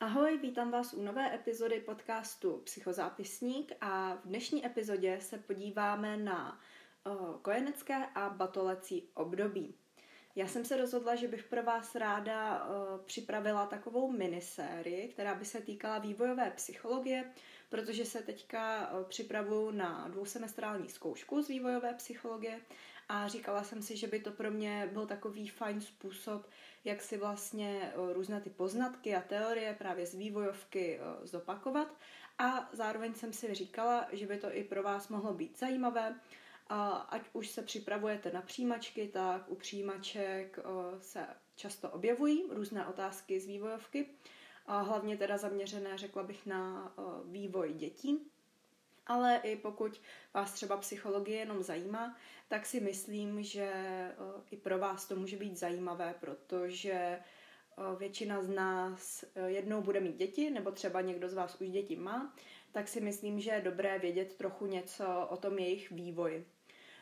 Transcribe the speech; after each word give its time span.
Ahoj, 0.00 0.38
vítám 0.38 0.70
vás 0.70 0.94
u 0.94 1.02
nové 1.02 1.34
epizody 1.34 1.80
podcastu 1.80 2.60
Psychozápisník 2.64 3.72
a 3.80 4.14
v 4.14 4.26
dnešní 4.26 4.66
epizodě 4.66 5.18
se 5.20 5.38
podíváme 5.38 6.16
na 6.16 6.60
uh, 7.06 7.40
kojenecké 7.42 8.06
a 8.06 8.30
batolecí 8.30 9.08
období. 9.14 9.74
Já 10.36 10.46
jsem 10.46 10.64
se 10.64 10.76
rozhodla, 10.76 11.14
že 11.14 11.28
bych 11.28 11.44
pro 11.44 11.62
vás 11.62 11.94
ráda 11.94 12.64
uh, 12.64 13.00
připravila 13.04 13.66
takovou 13.66 14.12
minisérii, 14.12 15.08
která 15.08 15.34
by 15.34 15.44
se 15.44 15.60
týkala 15.60 15.98
vývojové 15.98 16.50
psychologie, 16.50 17.24
protože 17.68 18.04
se 18.04 18.22
teďka 18.22 18.90
uh, 18.92 19.04
připravuju 19.04 19.70
na 19.70 20.08
dvousemestrální 20.08 20.88
zkoušku 20.88 21.42
z 21.42 21.48
vývojové 21.48 21.94
psychologie 21.94 22.60
a 23.08 23.28
říkala 23.28 23.64
jsem 23.64 23.82
si, 23.82 23.96
že 23.96 24.06
by 24.06 24.20
to 24.20 24.30
pro 24.30 24.50
mě 24.50 24.88
byl 24.92 25.06
takový 25.06 25.48
fajn 25.48 25.80
způsob, 25.80 26.46
jak 26.84 27.02
si 27.02 27.16
vlastně 27.16 27.92
uh, 27.96 28.12
různé 28.12 28.40
ty 28.40 28.50
poznatky 28.50 29.16
a 29.16 29.20
teorie 29.20 29.74
právě 29.78 30.06
z 30.06 30.14
vývojovky 30.14 31.00
zopakovat. 31.22 31.94
A 32.38 32.68
zároveň 32.72 33.14
jsem 33.14 33.32
si 33.32 33.54
říkala, 33.54 34.08
že 34.12 34.26
by 34.26 34.38
to 34.38 34.56
i 34.56 34.64
pro 34.64 34.82
vás 34.82 35.08
mohlo 35.08 35.34
být 35.34 35.58
zajímavé, 35.58 36.14
a 36.68 36.90
ať 36.90 37.22
už 37.32 37.48
se 37.48 37.62
připravujete 37.62 38.32
na 38.32 38.42
přijímačky, 38.42 39.08
tak 39.08 39.50
u 39.50 39.54
přijímaček 39.54 40.58
se 41.00 41.26
často 41.56 41.90
objevují 41.90 42.44
různé 42.50 42.86
otázky 42.86 43.40
z 43.40 43.46
vývojovky, 43.46 44.06
a 44.66 44.80
hlavně 44.80 45.16
teda 45.16 45.38
zaměřené, 45.38 45.98
řekla 45.98 46.22
bych, 46.22 46.46
na 46.46 46.92
vývoj 47.24 47.72
dětí. 47.72 48.30
Ale 49.06 49.40
i 49.44 49.56
pokud 49.56 50.00
vás 50.34 50.52
třeba 50.52 50.76
psychologie 50.76 51.38
jenom 51.38 51.62
zajímá, 51.62 52.16
tak 52.48 52.66
si 52.66 52.80
myslím, 52.80 53.42
že 53.42 53.72
i 54.50 54.56
pro 54.56 54.78
vás 54.78 55.08
to 55.08 55.16
může 55.16 55.36
být 55.36 55.56
zajímavé, 55.56 56.14
protože 56.20 57.18
většina 57.98 58.42
z 58.42 58.48
nás 58.48 59.24
jednou 59.46 59.82
bude 59.82 60.00
mít 60.00 60.16
děti, 60.16 60.50
nebo 60.50 60.70
třeba 60.70 61.00
někdo 61.00 61.28
z 61.28 61.34
vás 61.34 61.60
už 61.60 61.68
děti 61.68 61.96
má, 61.96 62.34
tak 62.72 62.88
si 62.88 63.00
myslím, 63.00 63.40
že 63.40 63.50
je 63.50 63.60
dobré 63.60 63.98
vědět 63.98 64.36
trochu 64.36 64.66
něco 64.66 65.26
o 65.30 65.36
tom 65.36 65.58
jejich 65.58 65.90
vývoji. 65.90 66.46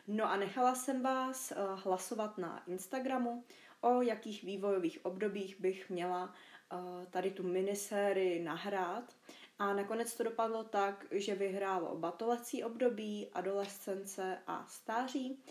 No 0.07 0.31
a 0.31 0.37
nechala 0.37 0.75
jsem 0.75 1.01
vás 1.03 1.51
eh, 1.51 1.55
hlasovat 1.75 2.37
na 2.37 2.63
Instagramu, 2.67 3.43
o 3.81 4.01
jakých 4.01 4.43
vývojových 4.43 5.05
obdobích 5.05 5.59
bych 5.59 5.89
měla 5.89 6.33
eh, 6.33 7.05
tady 7.05 7.31
tu 7.31 7.43
minisérii 7.43 8.43
nahrát. 8.43 9.15
A 9.59 9.73
nakonec 9.73 10.15
to 10.15 10.23
dopadlo 10.23 10.63
tak, 10.63 11.05
že 11.11 11.35
vyhrálo 11.35 11.95
batolecí 11.95 12.63
období, 12.63 13.29
adolescence 13.33 14.37
a 14.47 14.65
stáří. 14.67 15.43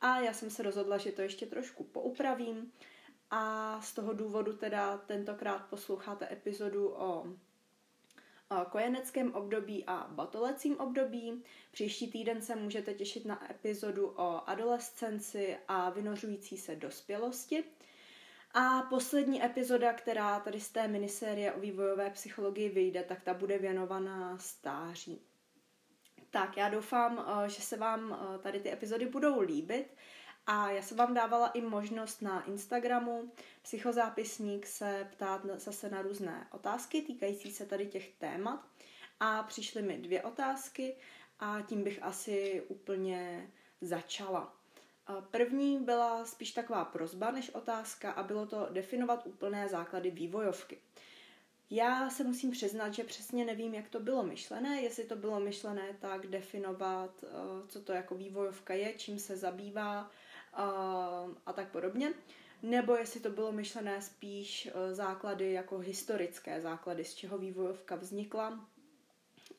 A 0.00 0.20
já 0.20 0.32
jsem 0.32 0.50
se 0.50 0.62
rozhodla, 0.62 0.98
že 0.98 1.12
to 1.12 1.22
ještě 1.22 1.46
trošku 1.46 1.84
poupravím. 1.84 2.72
A 3.30 3.80
z 3.80 3.94
toho 3.94 4.12
důvodu 4.12 4.52
teda 4.56 4.98
tentokrát 4.98 5.58
posloucháte 5.58 6.28
epizodu 6.32 6.94
o 6.94 7.26
kojeneckém 8.70 9.34
období 9.34 9.84
a 9.86 10.06
batolecím 10.10 10.80
období. 10.80 11.42
Příští 11.72 12.10
týden 12.10 12.42
se 12.42 12.56
můžete 12.56 12.94
těšit 12.94 13.24
na 13.24 13.50
epizodu 13.50 14.08
o 14.08 14.48
adolescenci 14.48 15.56
a 15.68 15.90
vynořující 15.90 16.56
se 16.56 16.76
dospělosti. 16.76 17.64
A 18.54 18.82
poslední 18.82 19.44
epizoda, 19.44 19.92
která 19.92 20.40
tady 20.40 20.60
z 20.60 20.68
té 20.68 20.88
minisérie 20.88 21.52
o 21.52 21.60
vývojové 21.60 22.10
psychologii 22.10 22.68
vyjde, 22.68 23.02
tak 23.02 23.22
ta 23.22 23.34
bude 23.34 23.58
věnovaná 23.58 24.38
stáří. 24.38 25.20
Tak, 26.30 26.56
já 26.56 26.68
doufám, 26.68 27.26
eh, 27.44 27.48
že 27.48 27.62
se 27.62 27.76
vám 27.76 28.18
eh, 28.34 28.38
tady 28.38 28.60
ty 28.60 28.72
epizody 28.72 29.06
budou 29.06 29.40
líbit. 29.40 29.94
A 30.46 30.70
já 30.70 30.82
jsem 30.82 30.96
vám 30.96 31.14
dávala 31.14 31.48
i 31.48 31.60
možnost 31.60 32.22
na 32.22 32.44
Instagramu 32.44 33.32
psychozápisník 33.62 34.66
se 34.66 35.08
ptát 35.12 35.46
zase 35.54 35.90
na 35.90 36.02
různé 36.02 36.46
otázky 36.50 37.02
týkající 37.02 37.52
se 37.52 37.66
tady 37.66 37.86
těch 37.86 38.12
témat. 38.12 38.66
A 39.20 39.42
přišly 39.42 39.82
mi 39.82 39.98
dvě 39.98 40.22
otázky 40.22 40.96
a 41.40 41.60
tím 41.60 41.84
bych 41.84 42.02
asi 42.02 42.62
úplně 42.68 43.50
začala. 43.80 44.56
První 45.30 45.78
byla 45.78 46.24
spíš 46.24 46.52
taková 46.52 46.84
prozba 46.84 47.30
než 47.30 47.50
otázka 47.50 48.12
a 48.12 48.22
bylo 48.22 48.46
to 48.46 48.68
definovat 48.70 49.26
úplné 49.26 49.68
základy 49.68 50.10
vývojovky. 50.10 50.78
Já 51.70 52.10
se 52.10 52.24
musím 52.24 52.50
přiznat, 52.50 52.94
že 52.94 53.04
přesně 53.04 53.44
nevím, 53.44 53.74
jak 53.74 53.88
to 53.88 54.00
bylo 54.00 54.22
myšlené, 54.22 54.82
jestli 54.82 55.04
to 55.04 55.16
bylo 55.16 55.40
myšlené 55.40 55.96
tak 56.00 56.26
definovat, 56.26 57.24
co 57.68 57.80
to 57.80 57.92
jako 57.92 58.14
vývojovka 58.14 58.74
je, 58.74 58.92
čím 58.92 59.18
se 59.18 59.36
zabývá, 59.36 60.10
a, 60.52 60.64
a 61.46 61.52
tak 61.52 61.68
podobně. 61.68 62.14
Nebo 62.62 62.96
jestli 62.96 63.20
to 63.20 63.30
bylo 63.30 63.52
myšlené 63.52 64.02
spíš 64.02 64.66
e, 64.66 64.94
základy 64.94 65.52
jako 65.52 65.78
historické 65.78 66.60
základy, 66.60 67.04
z 67.04 67.14
čeho 67.14 67.38
vývojovka 67.38 67.96
vznikla 67.96 68.68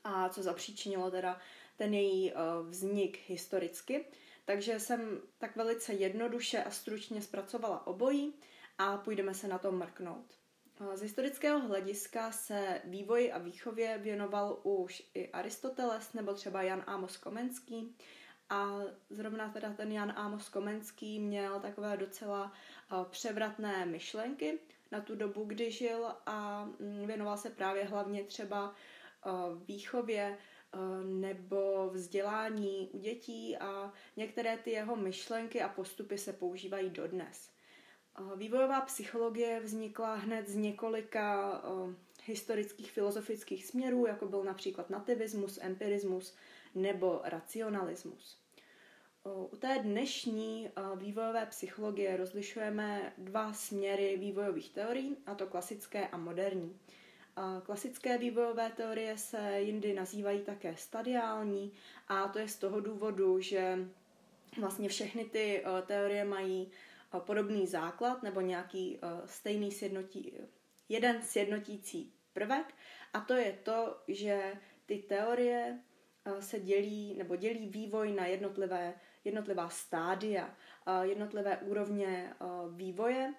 a 0.04 0.30
co 0.30 0.44
zapříčinilo 0.44 1.12
teda 1.12 1.40
ten 1.78 1.94
její 1.94 2.31
e, 2.31 2.36
vznik 2.70 3.20
historicky. 3.28 4.06
Takže 4.46 4.80
jsem 4.80 5.22
tak 5.38 5.56
velice 5.56 5.94
jednoduše 5.94 6.64
a 6.64 6.72
stručně 6.72 7.22
zpracovala 7.22 7.88
obojí 7.88 8.34
a 8.78 8.98
půjdeme 8.98 9.34
se 9.34 9.48
na 9.48 9.58
to 9.58 9.72
mrknout. 9.72 10.34
E, 10.94 10.98
z 10.98 11.02
historického 11.02 11.60
hlediska 11.60 12.31
se 12.31 12.81
vývoji 12.84 13.31
a 13.31 13.38
výchově 13.38 13.98
věnoval 13.98 14.60
už 14.64 15.04
i 15.14 15.31
Aristoteles 15.31 16.14
nebo 16.14 16.34
třeba 16.34 16.62
Jan 16.62 16.84
Amos 16.88 17.18
Komenský, 17.18 17.96
a 18.53 18.81
zrovna 19.09 19.50
teda 19.50 19.74
ten 19.74 19.91
Jan 19.91 20.14
Amos 20.16 20.50
Komenský 20.50 21.19
měl 21.19 21.59
takové 21.59 21.97
docela 21.97 22.52
uh, 22.91 23.03
převratné 23.06 23.86
myšlenky 23.86 24.59
na 24.91 25.02
tu 25.02 25.16
dobu, 25.16 25.44
kdy 25.44 25.72
žil 25.72 26.08
a 26.25 26.69
um, 26.80 27.08
věnoval 27.08 27.38
se 27.38 27.50
právě 27.50 27.84
hlavně 27.84 28.24
třeba 28.24 28.75
uh, 29.25 29.34
výchově 29.68 30.38
uh, 30.74 31.06
nebo 31.06 31.90
vzdělání 31.94 32.90
u 32.94 33.00
dětí 33.00 33.58
a 33.58 33.94
některé 34.18 34.58
ty 34.58 34.72
jeho 34.72 34.96
myšlenky 34.96 35.62
a 35.62 35.69
postupy 35.69 36.18
se 36.18 36.34
používají 36.34 36.90
dodnes. 36.90 37.50
Vývojová 38.36 38.81
psychologie 38.81 39.59
vznikla 39.59 40.16
hned 40.16 40.50
z 40.50 40.56
několika 40.56 41.62
historických 42.25 42.92
filozofických 42.92 43.66
směrů, 43.66 44.06
jako 44.06 44.25
byl 44.25 44.44
například 44.44 44.90
nativismus, 44.90 45.59
empirismus 45.62 46.36
nebo 46.75 47.22
racionalismus. 47.24 48.43
U 49.26 49.56
té 49.60 49.80
dnešní 49.80 50.70
vývojové 50.96 51.46
psychologie 51.46 52.18
rozlišujeme 52.18 53.14
dva 53.18 53.54
směry 53.54 54.18
vývojových 54.18 54.70
teorií, 54.70 55.18
a 55.26 55.36
to 55.36 55.48
klasické 55.48 56.08
a 56.08 56.18
moderní. 56.18 56.80
Klasické 57.64 58.18
vývojové 58.18 58.70
teorie 58.70 59.18
se 59.18 59.60
jindy 59.60 59.94
nazývají 59.94 60.42
také 60.42 60.76
stadiální 60.78 61.72
a 62.08 62.28
to 62.28 62.40
je 62.40 62.48
z 62.48 62.56
toho 62.56 62.80
důvodu, 62.80 63.40
že 63.40 63.78
vlastně 64.60 64.90
všechny 64.90 65.26
ty 65.26 65.64
teorie 65.86 66.26
mají 66.26 66.72
podobný 67.20 67.68
základ 67.68 68.24
nebo 68.24 68.42
nějaký 68.42 69.00
stejný 69.26 69.72
sjednotí, 69.72 70.34
jeden 70.90 71.22
sjednotící 71.22 72.14
prvek 72.34 72.74
a 73.14 73.20
to 73.20 73.34
je 73.34 73.60
to, 73.64 73.98
že 74.08 74.54
ty 74.86 74.98
teorie 74.98 75.80
se 76.40 76.60
dělí 76.60 77.16
nebo 77.18 77.36
dělí 77.36 77.68
vývoj 77.68 78.12
na 78.12 78.26
jednotlivé 78.26 78.94
jednotlivá 79.24 79.70
stádia, 79.70 80.56
jednotlivé 81.02 81.58
úrovně 81.58 82.34
vývoje, 82.76 83.34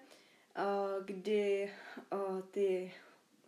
kdy 1.05 1.71
ty 2.51 2.93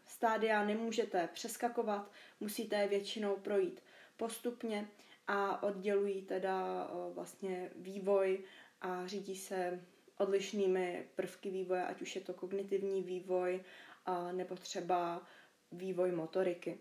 stádia 0.05 0.65
nemůžete 0.65 1.29
přeskakovat, 1.33 2.11
musíte 2.39 2.75
je 2.75 2.87
většinou 2.87 3.35
projít 3.35 3.83
postupně 4.17 4.87
a 5.27 5.63
oddělují 5.63 6.21
teda 6.21 6.87
vlastně 7.13 7.71
vývoj 7.75 8.43
a 8.81 9.07
řídí 9.07 9.35
se 9.35 9.83
odlišnými 10.17 11.07
prvky 11.15 11.49
vývoje, 11.49 11.85
ať 11.85 12.01
už 12.01 12.15
je 12.15 12.21
to 12.21 12.33
kognitivní 12.33 13.03
vývoj 13.03 13.63
nebo 14.31 14.55
třeba 14.55 15.21
vývoj 15.71 16.11
motoriky. 16.11 16.79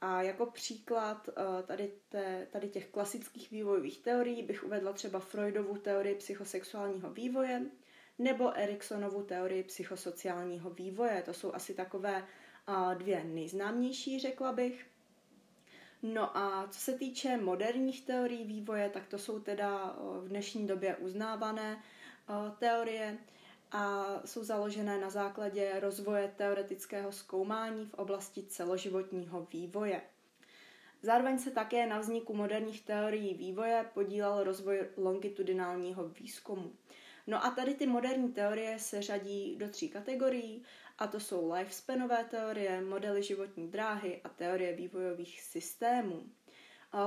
A 0.00 0.22
jako 0.22 0.46
příklad 0.46 1.28
eh, 1.28 1.62
tady, 1.62 1.92
te, 2.08 2.46
tady 2.50 2.68
těch 2.68 2.86
klasických 2.86 3.50
vývojových 3.50 3.98
teorií 3.98 4.42
bych 4.42 4.64
uvedla 4.64 4.92
třeba 4.92 5.18
Freudovu 5.18 5.76
teorii 5.78 6.14
psychosexuálního 6.14 7.10
vývoje 7.10 7.62
nebo 8.18 8.56
Eriksonovu 8.58 9.22
teorii 9.22 9.62
psychosociálního 9.62 10.70
vývoje. 10.70 11.22
To 11.22 11.34
jsou 11.34 11.54
asi 11.54 11.74
takové 11.74 12.24
eh, 12.68 12.94
dvě 12.94 13.24
nejznámější, 13.24 14.18
řekla 14.18 14.52
bych. 14.52 14.86
No 16.02 16.36
a 16.36 16.68
co 16.70 16.80
se 16.80 16.92
týče 16.92 17.36
moderních 17.36 18.06
teorií 18.06 18.44
vývoje, 18.44 18.90
tak 18.90 19.06
to 19.08 19.18
jsou 19.18 19.40
teda 19.40 19.96
eh, 19.96 20.20
v 20.20 20.28
dnešní 20.28 20.66
době 20.66 20.96
uznávané 20.96 21.82
teorie 22.58 23.18
a 23.72 24.06
jsou 24.24 24.44
založené 24.44 24.98
na 24.98 25.10
základě 25.10 25.80
rozvoje 25.80 26.32
teoretického 26.36 27.12
zkoumání 27.12 27.86
v 27.86 27.94
oblasti 27.94 28.42
celoživotního 28.42 29.46
vývoje. 29.52 30.02
Zároveň 31.02 31.38
se 31.38 31.50
také 31.50 31.86
na 31.86 31.98
vzniku 31.98 32.34
moderních 32.34 32.82
teorií 32.84 33.34
vývoje 33.34 33.90
podílel 33.94 34.44
rozvoj 34.44 34.88
longitudinálního 34.96 36.08
výzkumu. 36.08 36.72
No 37.26 37.44
a 37.44 37.50
tady 37.50 37.74
ty 37.74 37.86
moderní 37.86 38.32
teorie 38.32 38.78
se 38.78 39.02
řadí 39.02 39.56
do 39.56 39.68
tří 39.68 39.88
kategorií, 39.88 40.62
a 40.98 41.06
to 41.06 41.20
jsou 41.20 41.52
lifespanové 41.52 42.24
teorie, 42.24 42.80
modely 42.80 43.22
životní 43.22 43.68
dráhy 43.68 44.20
a 44.24 44.28
teorie 44.28 44.76
vývojových 44.76 45.40
systémů. 45.40 46.22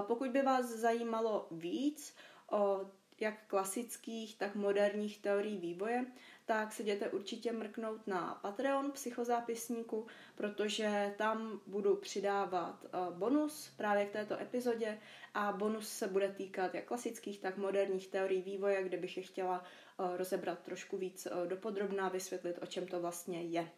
Pokud 0.07 0.29
by 0.29 0.41
vás 0.41 0.65
zajímalo 0.65 1.47
víc 1.51 2.15
o 2.51 2.85
jak 3.19 3.47
klasických, 3.47 4.37
tak 4.37 4.55
moderních 4.55 5.17
teorií 5.17 5.57
vývoje, 5.57 6.05
tak 6.51 6.73
se 6.73 6.83
jděte 6.83 7.09
určitě 7.09 7.51
mrknout 7.51 8.07
na 8.07 8.39
Patreon 8.41 8.91
psychozápisníku, 8.91 10.07
protože 10.35 11.13
tam 11.17 11.61
budu 11.67 11.95
přidávat 11.95 12.85
eh, 12.85 12.89
bonus 13.11 13.73
právě 13.77 14.05
k 14.05 14.11
této 14.11 14.39
epizodě 14.39 14.99
a 15.33 15.51
bonus 15.51 15.89
se 15.89 16.07
bude 16.07 16.31
týkat 16.31 16.75
jak 16.75 16.85
klasických, 16.85 17.39
tak 17.39 17.57
moderních 17.57 18.07
teorií 18.07 18.41
vývoje, 18.41 18.83
kde 18.83 18.97
bych 18.97 19.17
je 19.17 19.23
chtěla 19.23 19.63
eh, 19.63 20.17
rozebrat 20.17 20.59
trošku 20.59 20.97
víc 20.97 21.25
eh, 21.25 21.47
dopodrobná, 21.47 22.09
vysvětlit, 22.09 22.59
o 22.61 22.65
čem 22.65 22.87
to 22.87 22.99
vlastně 22.99 23.41
je. 23.43 23.69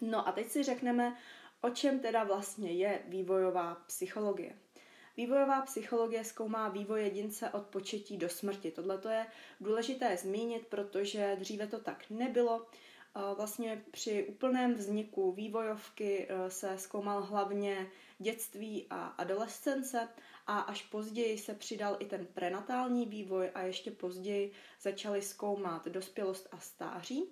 No 0.00 0.28
a 0.28 0.32
teď 0.32 0.48
si 0.48 0.62
řekneme, 0.62 1.16
o 1.60 1.70
čem 1.70 2.00
teda 2.00 2.24
vlastně 2.24 2.72
je 2.72 3.02
vývojová 3.08 3.74
psychologie. 3.74 4.58
Vývojová 5.18 5.62
psychologie 5.62 6.24
zkoumá 6.24 6.68
vývoj 6.68 7.02
jedince 7.02 7.50
od 7.50 7.66
početí 7.66 8.16
do 8.16 8.28
smrti. 8.28 8.70
Tohle 8.70 9.00
je 9.10 9.26
důležité 9.60 10.16
zmínit, 10.16 10.66
protože 10.66 11.36
dříve 11.38 11.66
to 11.66 11.78
tak 11.78 12.04
nebylo. 12.10 12.66
Vlastně 13.36 13.84
při 13.90 14.24
úplném 14.28 14.74
vzniku 14.74 15.32
vývojovky 15.32 16.26
e, 16.28 16.50
se 16.50 16.78
zkoumal 16.78 17.22
hlavně 17.22 17.86
dětství 18.18 18.86
a 18.90 19.06
adolescence 19.06 20.08
a 20.46 20.58
až 20.60 20.82
později 20.82 21.38
se 21.38 21.54
přidal 21.54 21.96
i 21.98 22.04
ten 22.04 22.26
prenatální 22.26 23.06
vývoj 23.06 23.50
a 23.54 23.60
ještě 23.62 23.90
později 23.90 24.52
začali 24.80 25.22
zkoumat 25.22 25.88
dospělost 25.88 26.48
a 26.52 26.58
stáří. 26.58 27.24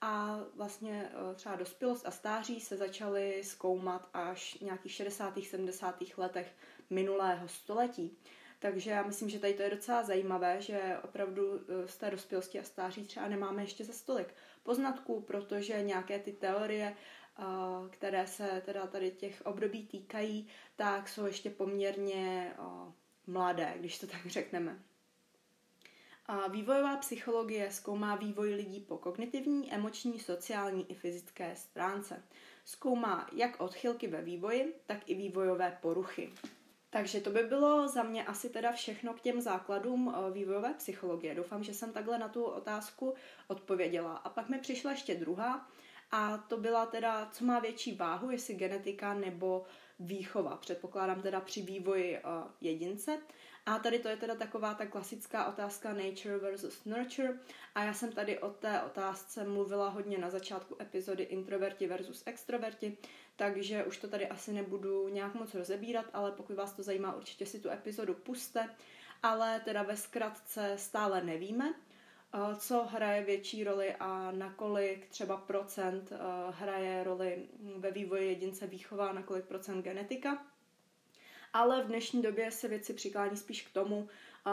A 0.00 0.40
vlastně 0.54 1.10
e, 1.30 1.34
třeba 1.34 1.56
dospělost 1.56 2.06
a 2.06 2.10
stáří 2.10 2.60
se 2.60 2.76
začaly 2.76 3.42
zkoumat 3.44 4.08
až 4.14 4.58
nějakých 4.60 4.92
60. 4.92 5.38
70. 5.42 6.02
letech 6.16 6.54
minulého 6.90 7.48
století. 7.48 8.18
Takže 8.58 8.90
já 8.90 9.02
myslím, 9.02 9.28
že 9.28 9.38
tady 9.38 9.54
to 9.54 9.62
je 9.62 9.70
docela 9.70 10.02
zajímavé, 10.02 10.62
že 10.62 10.96
opravdu 11.02 11.54
e, 11.54 11.88
z 11.88 11.96
té 11.96 12.10
dospělosti 12.10 12.60
a 12.60 12.62
stáří 12.62 13.06
třeba 13.06 13.28
nemáme 13.28 13.62
ještě 13.62 13.84
za 13.84 13.92
stolik 13.92 14.34
poznatků, 14.62 15.20
protože 15.20 15.82
nějaké 15.82 16.18
ty 16.18 16.32
teorie, 16.32 16.86
e, 16.86 16.94
které 17.90 18.26
se 18.26 18.62
teda 18.64 18.86
tady 18.86 19.10
těch 19.10 19.42
období 19.44 19.86
týkají, 19.86 20.48
tak 20.76 21.08
jsou 21.08 21.26
ještě 21.26 21.50
poměrně 21.50 22.52
mladé, 23.26 23.74
když 23.78 23.98
to 23.98 24.06
tak 24.06 24.26
řekneme. 24.26 24.78
A 26.28 26.48
vývojová 26.48 26.96
psychologie 26.96 27.70
zkoumá 27.70 28.14
vývoj 28.14 28.54
lidí 28.54 28.80
po 28.80 28.98
kognitivní, 28.98 29.72
emoční, 29.72 30.18
sociální 30.20 30.90
i 30.90 30.94
fyzické 30.94 31.56
stránce. 31.56 32.22
Zkoumá 32.64 33.30
jak 33.32 33.60
odchylky 33.60 34.06
ve 34.06 34.22
vývoji, 34.22 34.74
tak 34.86 34.98
i 35.06 35.14
vývojové 35.14 35.78
poruchy. 35.82 36.32
Takže 36.90 37.20
to 37.20 37.30
by 37.30 37.42
bylo 37.42 37.88
za 37.88 38.02
mě 38.02 38.24
asi 38.24 38.50
teda 38.50 38.72
všechno 38.72 39.14
k 39.14 39.20
těm 39.20 39.40
základům 39.40 40.14
eh, 40.14 40.32
vývojové 40.32 40.74
psychologie. 40.74 41.34
Doufám, 41.34 41.64
že 41.64 41.74
jsem 41.74 41.92
takhle 41.92 42.18
na 42.18 42.28
tu 42.28 42.44
otázku 42.44 43.14
odpověděla. 43.48 44.16
A 44.16 44.28
pak 44.28 44.48
mi 44.48 44.58
přišla 44.58 44.90
ještě 44.90 45.14
druhá, 45.14 45.68
a 46.10 46.38
to 46.38 46.56
byla 46.56 46.86
teda, 46.86 47.28
co 47.32 47.44
má 47.44 47.58
větší 47.58 47.96
váhu, 47.96 48.30
jestli 48.30 48.54
genetika 48.54 49.14
nebo 49.14 49.64
výchova. 50.00 50.56
Předpokládám 50.56 51.22
teda 51.22 51.40
při 51.40 51.62
vývoji 51.62 52.18
uh, 52.18 52.50
jedince. 52.60 53.18
A 53.68 53.78
tady 53.78 53.98
to 53.98 54.08
je 54.08 54.16
teda 54.16 54.34
taková 54.34 54.74
ta 54.74 54.86
klasická 54.86 55.48
otázka 55.48 55.92
nature 55.92 56.38
versus 56.38 56.84
nurture. 56.84 57.38
A 57.74 57.84
já 57.84 57.94
jsem 57.94 58.12
tady 58.12 58.38
o 58.38 58.50
té 58.50 58.82
otázce 58.82 59.44
mluvila 59.44 59.88
hodně 59.88 60.18
na 60.18 60.30
začátku 60.30 60.76
epizody 60.80 61.22
introverti 61.22 61.86
versus 61.86 62.22
extroverti, 62.26 62.96
takže 63.36 63.84
už 63.84 63.98
to 63.98 64.08
tady 64.08 64.28
asi 64.28 64.52
nebudu 64.52 65.08
nějak 65.08 65.34
moc 65.34 65.54
rozebírat, 65.54 66.06
ale 66.12 66.32
pokud 66.32 66.56
vás 66.56 66.72
to 66.72 66.82
zajímá, 66.82 67.16
určitě 67.16 67.46
si 67.46 67.60
tu 67.60 67.70
epizodu 67.70 68.14
puste. 68.14 68.68
Ale 69.22 69.60
teda 69.64 69.82
ve 69.82 69.96
zkratce 69.96 70.72
stále 70.76 71.24
nevíme, 71.24 71.74
eh, 71.74 72.56
co 72.56 72.84
hraje 72.84 73.24
větší 73.24 73.64
roli 73.64 73.94
a 74.00 74.30
nakolik 74.30 75.08
třeba 75.08 75.36
procent 75.36 76.12
eh, 76.12 76.16
hraje 76.50 77.04
roli 77.04 77.48
ve 77.76 77.90
vývoji 77.90 78.28
jedince 78.28 78.66
výchova, 78.66 79.12
nakolik 79.12 79.44
procent 79.44 79.82
genetika 79.82 80.46
ale 81.52 81.82
v 81.82 81.86
dnešní 81.86 82.22
době 82.22 82.50
se 82.50 82.68
věci 82.68 82.94
přiklání 82.94 83.36
spíš 83.36 83.62
k 83.62 83.72
tomu, 83.72 84.08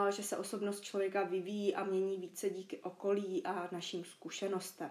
že 0.09 0.23
se 0.23 0.37
osobnost 0.37 0.81
člověka 0.81 1.23
vyvíjí 1.23 1.75
a 1.75 1.83
mění 1.83 2.17
více 2.17 2.49
díky 2.49 2.77
okolí 2.77 3.45
a 3.45 3.69
našim 3.71 4.05
zkušenostem. 4.05 4.89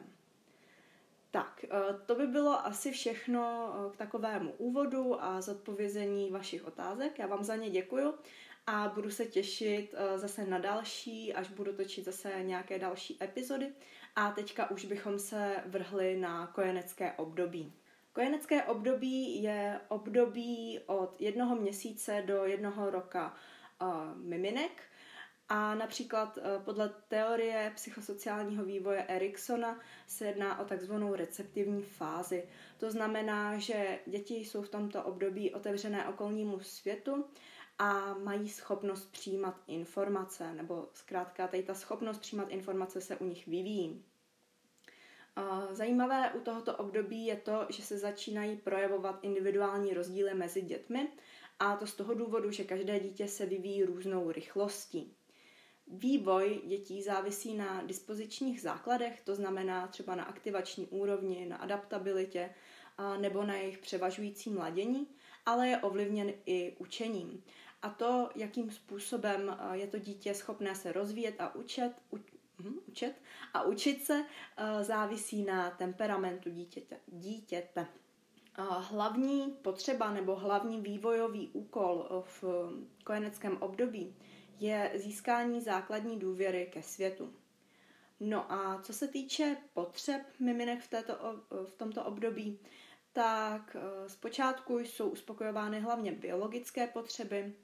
Tak, 1.31 1.65
to 2.07 2.15
by 2.15 2.27
bylo 2.27 2.67
asi 2.67 2.93
všechno 2.93 3.73
k 3.93 3.97
takovému 3.97 4.53
úvodu 4.53 5.23
a 5.23 5.41
zodpovězení 5.41 6.31
vašich 6.31 6.67
otázek. 6.67 7.19
Já 7.19 7.27
vám 7.27 7.45
za 7.45 7.57
ně 7.57 7.71
děkuju 7.71 8.15
a 8.67 8.89
budu 8.95 9.11
se 9.11 9.27
těšit 9.27 9.95
zase 10.17 10.47
na 10.47 10.59
další, 10.59 11.35
až 11.35 11.49
budu 11.49 11.73
točit 11.73 12.05
zase 12.05 12.43
nějaké 12.43 12.79
další 12.79 13.19
epizody. 13.23 13.73
A 14.17 14.31
teďka 14.31 14.71
už 14.71 14.85
bychom 14.85 15.19
se 15.19 15.63
vrhli 15.67 16.17
na 16.17 16.47
kojenecké 16.47 17.13
období. 17.13 17.73
Kojenecké 18.15 18.63
období 18.65 19.43
je 19.43 19.81
období 19.89 20.81
od 20.87 21.21
jednoho 21.21 21.57
měsíce 21.57 22.23
do 22.27 22.45
jednoho 22.45 22.91
roka 22.91 23.35
uh, 23.83 24.17
miminek 24.17 24.83
a 25.49 25.75
například 25.75 26.37
uh, 26.37 26.63
podle 26.65 26.89
teorie 27.09 27.73
psychosociálního 27.75 28.65
vývoje 28.65 29.03
Eriksona 29.03 29.81
se 30.07 30.27
jedná 30.27 30.59
o 30.59 30.65
takzvanou 30.65 31.15
receptivní 31.15 31.83
fázi. 31.83 32.49
To 32.79 32.91
znamená, 32.91 33.59
že 33.59 33.99
děti 34.07 34.35
jsou 34.35 34.63
v 34.63 34.69
tomto 34.69 35.03
období 35.03 35.55
otevřené 35.55 36.09
okolnímu 36.09 36.61
světu 36.61 37.25
a 37.79 38.15
mají 38.15 38.49
schopnost 38.49 39.13
přijímat 39.13 39.57
informace, 39.67 40.55
nebo 40.55 40.89
zkrátka 40.93 41.49
tady 41.49 41.63
ta 41.63 41.75
schopnost 41.75 42.19
přijímat 42.19 42.51
informace 42.51 43.01
se 43.01 43.17
u 43.17 43.25
nich 43.25 43.47
vyvíjí. 43.47 44.05
Zajímavé 45.71 46.33
u 46.33 46.41
tohoto 46.41 46.77
období 46.77 47.27
je 47.27 47.37
to, 47.37 47.67
že 47.69 47.83
se 47.83 47.99
začínají 47.99 48.57
projevovat 48.57 49.19
individuální 49.23 49.95
rozdíly 49.95 50.35
mezi 50.35 50.63
dětmi 50.63 51.09
a 51.59 51.77
to 51.77 51.87
z 51.87 51.95
toho 51.95 52.15
důvodu, 52.15 52.51
že 52.51 52.65
každé 52.65 53.01
dítě 53.01 53.29
se 53.29 53.47
vyvíjí 53.47 53.85
různou 53.85 54.31
rychlostí. 54.31 55.17
Vývoj 55.87 56.61
dětí 56.67 57.03
závisí 57.03 57.55
na 57.57 57.83
dispozičních 57.83 58.61
základech, 58.61 59.21
to 59.21 59.35
znamená 59.35 59.87
třeba 59.87 60.15
na 60.15 60.25
aktivační 60.25 60.87
úrovni, 60.87 61.47
na 61.47 61.57
adaptabilitě 61.57 62.55
nebo 63.21 63.45
na 63.45 63.55
jejich 63.55 63.79
převažující 63.79 64.51
mladění, 64.51 65.09
ale 65.47 65.69
je 65.69 65.79
ovlivněn 65.79 66.33
i 66.47 66.77
učením. 66.79 67.45
A 67.83 67.91
to, 67.91 68.31
jakým 68.35 68.71
způsobem 68.71 69.57
je 69.73 69.87
to 69.87 69.99
dítě 69.99 70.35
schopné 70.35 70.75
se 70.75 70.93
rozvíjet 70.93 71.35
a 71.39 71.55
učet, 71.55 71.93
hm, 72.65 72.79
učet 72.87 73.23
a 73.55 73.63
učit 73.63 74.05
se 74.05 74.15
uh, 74.15 74.83
závisí 74.83 75.45
na 75.45 75.71
temperamentu 75.71 76.51
dítěte. 76.51 76.97
dítěte. 77.07 77.87
Hlavní 78.79 79.57
potřeba 79.63 80.11
nebo 80.11 80.37
hlavní 80.37 80.81
vývojový 80.81 81.51
úkol 81.53 82.09
eh, 82.11 82.23
v 82.25 82.45
kojeneckém 83.05 83.57
období 83.57 84.17
je 84.61 84.93
získání 84.95 85.61
základní 85.61 86.19
důvěry 86.19 86.71
ke 86.73 86.83
světu. 86.83 87.33
No 88.21 88.53
a 88.53 88.83
co 88.83 88.93
se 88.93 89.09
týče 89.09 89.57
potřeb 89.73 90.23
miminek 90.41 90.81
v, 90.81 90.89
této, 90.89 91.15
v 91.65 91.75
tomto 91.77 92.05
období, 92.05 92.59
tak 93.13 93.77
zpočátku 94.07 94.79
jsou 94.79 95.09
uspokojovány 95.09 95.81
hlavně 95.81 96.13
biologické 96.13 96.87
potřeby, 96.87 97.55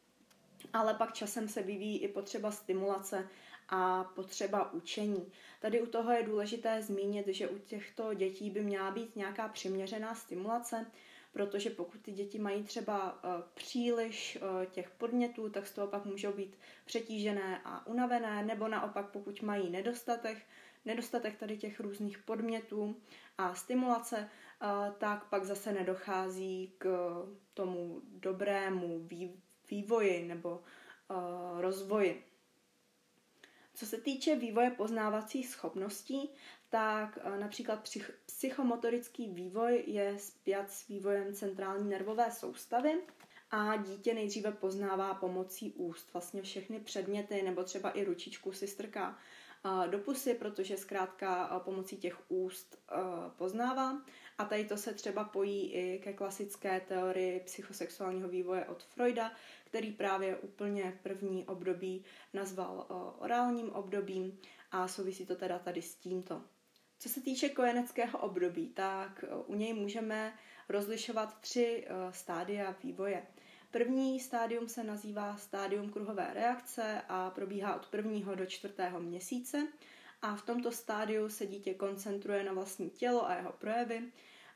ale 0.73 0.95
pak 0.95 1.13
časem 1.13 1.49
se 1.49 1.63
vyvíjí 1.63 1.99
i 1.99 2.09
potřeba 2.09 2.51
stimulace 2.51 3.29
a 3.71 4.05
potřeba 4.05 4.73
učení. 4.73 5.33
Tady 5.61 5.83
u 5.83 5.87
toho 5.87 6.13
je 6.13 6.23
důležité 6.23 6.83
zmínit, 6.83 7.27
že 7.29 7.49
u 7.49 7.59
těchto 7.59 8.15
dětí 8.15 8.51
by 8.51 8.63
měla 8.63 8.91
být 8.91 9.17
nějaká 9.17 9.49
přiměřená 9.49 10.15
stimulace, 10.15 10.87
protože 11.33 11.71
pokud 11.71 12.01
ty 12.01 12.13
děti 12.13 12.39
mají 12.39 12.63
třeba 12.65 13.13
uh, 13.25 13.31
příliš 13.55 14.39
uh, 14.43 14.65
těch 14.65 14.91
podnětů, 14.91 15.51
tak 15.51 15.67
z 15.67 15.73
toho 15.73 15.87
pak 15.87 16.05
můžou 16.05 16.33
být 16.33 16.59
přetížené 16.85 17.61
a 17.65 17.87
unavené, 17.87 18.45
nebo 18.45 18.69
naopak 18.69 19.11
pokud 19.11 19.43
mají 19.43 19.71
nedostatek, 19.71 20.39
nedostatek 20.85 21.37
tady 21.39 21.57
těch 21.59 21.81
různých 21.81 22.19
podmětů 22.19 22.97
a 23.39 23.55
stimulace, 23.55 24.17
uh, 24.63 24.95
tak 24.99 25.29
pak 25.29 25.45
zase 25.45 25.73
nedochází 25.73 26.73
k 26.79 26.89
tomu 27.55 28.01
dobrému 28.05 29.09
vývoji 29.71 30.25
nebo 30.29 30.63
rozvoji. 31.61 32.30
Co 33.81 33.87
se 33.87 34.01
týče 34.01 34.37
vývoje 34.37 34.71
poznávacích 34.71 35.49
schopností, 35.49 36.31
tak 36.69 37.19
například 37.39 37.89
psychomotorický 38.27 39.29
vývoj 39.29 39.85
je 39.87 40.19
spjat 40.19 40.71
s 40.71 40.89
vývojem 40.89 41.35
centrální 41.35 41.89
nervové 41.89 42.31
soustavy 42.31 43.03
a 43.51 43.77
dítě 43.77 44.15
nejdříve 44.15 44.53
poznává 44.53 45.15
pomocí 45.15 45.73
úst 45.73 46.13
vlastně 46.13 46.43
všechny 46.43 46.81
předměty 46.81 47.43
nebo 47.43 47.65
třeba 47.65 47.91
i 47.91 48.05
ručičku 48.05 48.53
si 48.53 48.67
strká 48.67 49.19
do 49.91 49.99
pusy, 49.99 50.35
protože 50.35 50.77
zkrátka 50.77 51.61
pomocí 51.65 51.97
těch 51.97 52.31
úst 52.31 52.79
poznává. 53.37 54.03
A 54.41 54.45
tady 54.45 54.65
to 54.65 54.77
se 54.77 54.95
třeba 54.95 55.25
pojí 55.25 55.73
i 55.73 55.99
ke 56.05 56.13
klasické 56.13 56.81
teorii 56.81 57.41
psychosexuálního 57.41 58.29
vývoje 58.29 58.65
od 58.65 58.83
Freuda, 58.83 59.33
který 59.65 59.93
právě 59.93 60.37
úplně 60.37 60.99
první 61.03 61.47
období 61.47 62.05
nazval 62.33 62.87
orálním 63.19 63.71
obdobím 63.73 64.39
a 64.73 64.89
souvisí 64.89 65.27
to 65.27 65.37
teda 65.37 65.59
tady 65.59 65.83
s 65.83 65.95
tímto. 65.95 66.43
Co 66.99 67.09
se 67.09 67.21
týče 67.21 67.49
kojeneckého 67.49 68.19
období, 68.19 68.69
tak 68.69 69.25
u 69.47 69.55
něj 69.55 69.73
můžeme 69.73 70.35
rozlišovat 70.69 71.41
tři 71.41 71.87
stádia 72.11 72.77
vývoje. 72.83 73.27
První 73.71 74.21
stádium 74.21 74.69
se 74.69 74.85
nazývá 74.85 75.37
stádium 75.37 75.91
kruhové 75.91 76.31
reakce 76.35 77.03
a 77.09 77.31
probíhá 77.31 77.77
od 77.77 77.87
prvního 77.87 78.35
do 78.35 78.47
čtvrtého 78.47 79.01
měsíce 79.01 79.69
a 80.23 80.37
v 80.37 80.43
tomto 80.43 80.73
stádiu 80.73 81.29
se 81.29 81.47
dítě 81.47 81.75
koncentruje 81.75 82.45
na 82.45 82.53
vlastní 82.53 82.91
tělo 82.91 83.27
a 83.27 83.35
jeho 83.35 83.53
projevy 83.53 84.13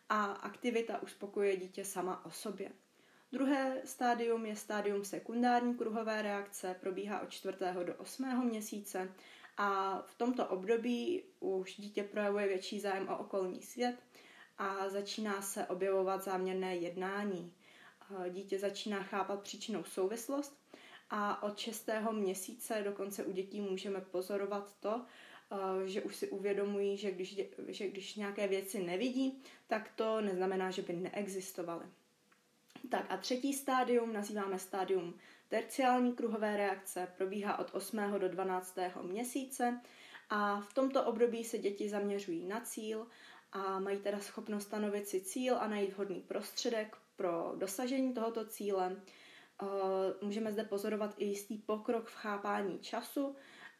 a 0.09 0.25
aktivita 0.25 1.03
uspokojuje 1.03 1.57
dítě 1.57 1.85
sama 1.85 2.25
o 2.25 2.31
sobě. 2.31 2.71
Druhé 3.33 3.81
stádium 3.85 4.47
je 4.47 4.57
stádium 4.57 5.05
sekundární 5.05 5.75
kruhové 5.75 6.23
reakce, 6.23 6.77
probíhá 6.81 7.21
od 7.21 7.31
čtvrtého 7.31 7.85
do 7.85 7.95
osmého 7.95 8.45
měsíce 8.45 9.13
a 9.57 9.99
v 10.07 10.15
tomto 10.15 10.47
období 10.47 11.23
už 11.41 11.75
dítě 11.77 12.03
projevuje 12.03 12.49
větší 12.49 12.81
zájem 12.81 13.09
o 13.09 13.19
okolní 13.19 13.63
svět 13.63 13.97
a 14.59 14.89
začíná 14.89 15.43
se 15.43 15.67
objevovat 15.67 16.25
záměrné 16.25 16.77
jednání. 16.77 17.53
Dítě 18.31 18.59
začíná 18.59 19.03
chápat 19.03 19.43
příčinou 19.43 19.85
souvislost 19.85 20.59
a 21.11 21.43
od 21.43 21.59
šestého 21.59 22.13
měsíce 22.13 22.83
dokonce 22.85 23.25
u 23.25 23.33
dětí 23.33 23.61
můžeme 23.61 24.01
pozorovat 24.01 24.77
to, 24.81 25.05
že 25.85 26.03
už 26.03 26.17
si 26.17 26.29
uvědomují, 26.29 26.97
že 26.97 27.11
když, 27.11 27.41
že 27.69 27.89
když 27.89 28.15
nějaké 28.15 28.49
věci 28.49 28.83
nevidí, 28.83 29.43
tak 29.67 29.91
to 29.97 30.21
neznamená, 30.21 30.71
že 30.71 30.83
by 30.83 30.93
neexistovaly. 30.93 31.85
Tak 32.91 33.07
a 33.09 33.17
třetí 33.17 33.53
stádium 33.53 34.13
nazýváme 34.13 34.59
stádium 34.59 35.15
terciální 35.49 36.13
kruhové 36.13 36.57
reakce, 36.57 37.09
probíhá 37.17 37.59
od 37.59 37.75
8. 37.75 37.99
do 38.19 38.29
12. 38.29 38.79
měsíce 39.03 39.81
a 40.31 40.61
v 40.61 40.75
tomto 40.75 41.05
období 41.05 41.45
se 41.45 41.59
děti 41.59 41.89
zaměřují 41.89 42.47
na 42.47 42.61
cíl 42.61 43.07
a 43.53 43.79
mají 43.79 43.99
teda 43.99 44.21
schopnost 44.21 44.65
stanovit 44.65 45.09
si 45.09 45.21
cíl 45.21 45.57
a 45.57 45.69
najít 45.69 45.93
vhodný 45.95 46.21
prostředek 46.21 46.97
pro 47.17 47.53
dosažení 47.57 48.15
tohoto 48.15 48.47
cíle. 48.47 48.97
Můžeme 50.23 50.53
zde 50.53 50.65
pozorovat 50.65 51.15
i 51.19 51.25
jistý 51.25 51.59
pokrok 51.59 52.09
v 52.09 52.15
chápání 52.15 52.79
času 52.79 53.37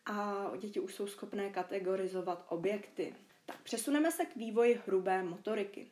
a 0.07 0.51
děti 0.59 0.81
už 0.81 0.95
jsou 0.95 1.07
schopné 1.07 1.51
kategorizovat 1.51 2.47
objekty. 2.49 3.15
Tak 3.47 3.63
přesuneme 3.63 4.13
se 4.13 4.25
k 4.25 4.37
vývoji 4.37 4.81
hrubé 4.87 5.23
motoriky. 5.23 5.91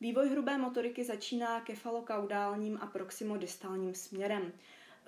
Vývoj 0.00 0.28
hrubé 0.28 0.58
motoriky 0.58 1.04
začíná 1.04 1.60
kefalokaudálním 1.60 2.78
a 2.80 2.86
proximodistálním 2.86 3.94
směrem. 3.94 4.52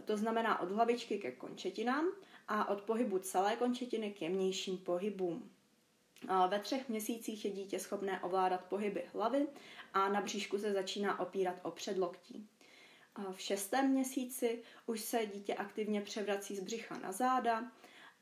To 0.05 0.17
znamená 0.17 0.61
od 0.61 0.71
hlavičky 0.71 1.19
ke 1.19 1.33
končetinám 1.33 2.07
a 2.49 2.69
od 2.69 2.83
pohybu 2.83 3.19
celé 3.19 3.57
končetiny 3.57 4.12
k 4.12 4.23
jemnějším 4.23 4.79
pohybům. 4.79 5.50
Ve 6.49 6.59
třech 6.59 6.88
měsících 6.88 7.45
je 7.45 7.50
dítě 7.50 7.79
schopné 7.79 8.21
ovládat 8.21 8.65
pohyby 8.65 9.05
hlavy 9.12 9.47
a 9.95 10.09
na 10.09 10.21
bříšku 10.21 10.59
se 10.59 10.73
začíná 10.73 11.21
opírat 11.21 11.57
o 11.62 11.71
předloktí. 11.71 12.49
V 13.33 13.41
šestém 13.41 13.91
měsíci 13.91 14.62
už 14.87 15.00
se 15.00 15.26
dítě 15.26 15.55
aktivně 15.55 16.00
převrací 16.00 16.57
z 16.57 16.61
břicha 16.61 16.99
na 16.99 17.12
záda 17.12 17.73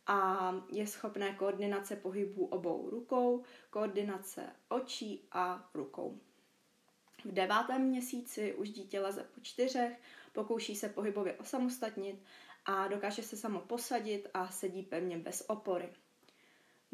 a 0.07 0.51
je 0.73 0.87
schopné 0.87 1.35
koordinace 1.35 1.97
pohybů 1.97 2.47
obou 2.47 2.91
rukou, 2.91 3.45
koordinace 3.71 4.51
očí 4.69 5.29
a 5.33 5.71
rukou. 5.75 6.21
V 7.25 7.33
devátém 7.33 7.83
měsíci 7.83 8.55
už 8.55 8.71
dítě 8.71 9.01
leze 9.01 9.27
po 9.35 9.41
čtyřech, 9.41 10.01
pokouší 10.33 10.77
se 10.77 10.89
pohybově 10.89 11.35
osamostatnit 11.35 12.23
a 12.65 12.89
dokáže 12.89 13.23
se 13.23 13.37
samo 13.37 13.61
posadit 13.61 14.29
a 14.35 14.49
sedí 14.49 14.83
pevně 14.83 15.19
bez 15.19 15.45
opory. 15.49 15.93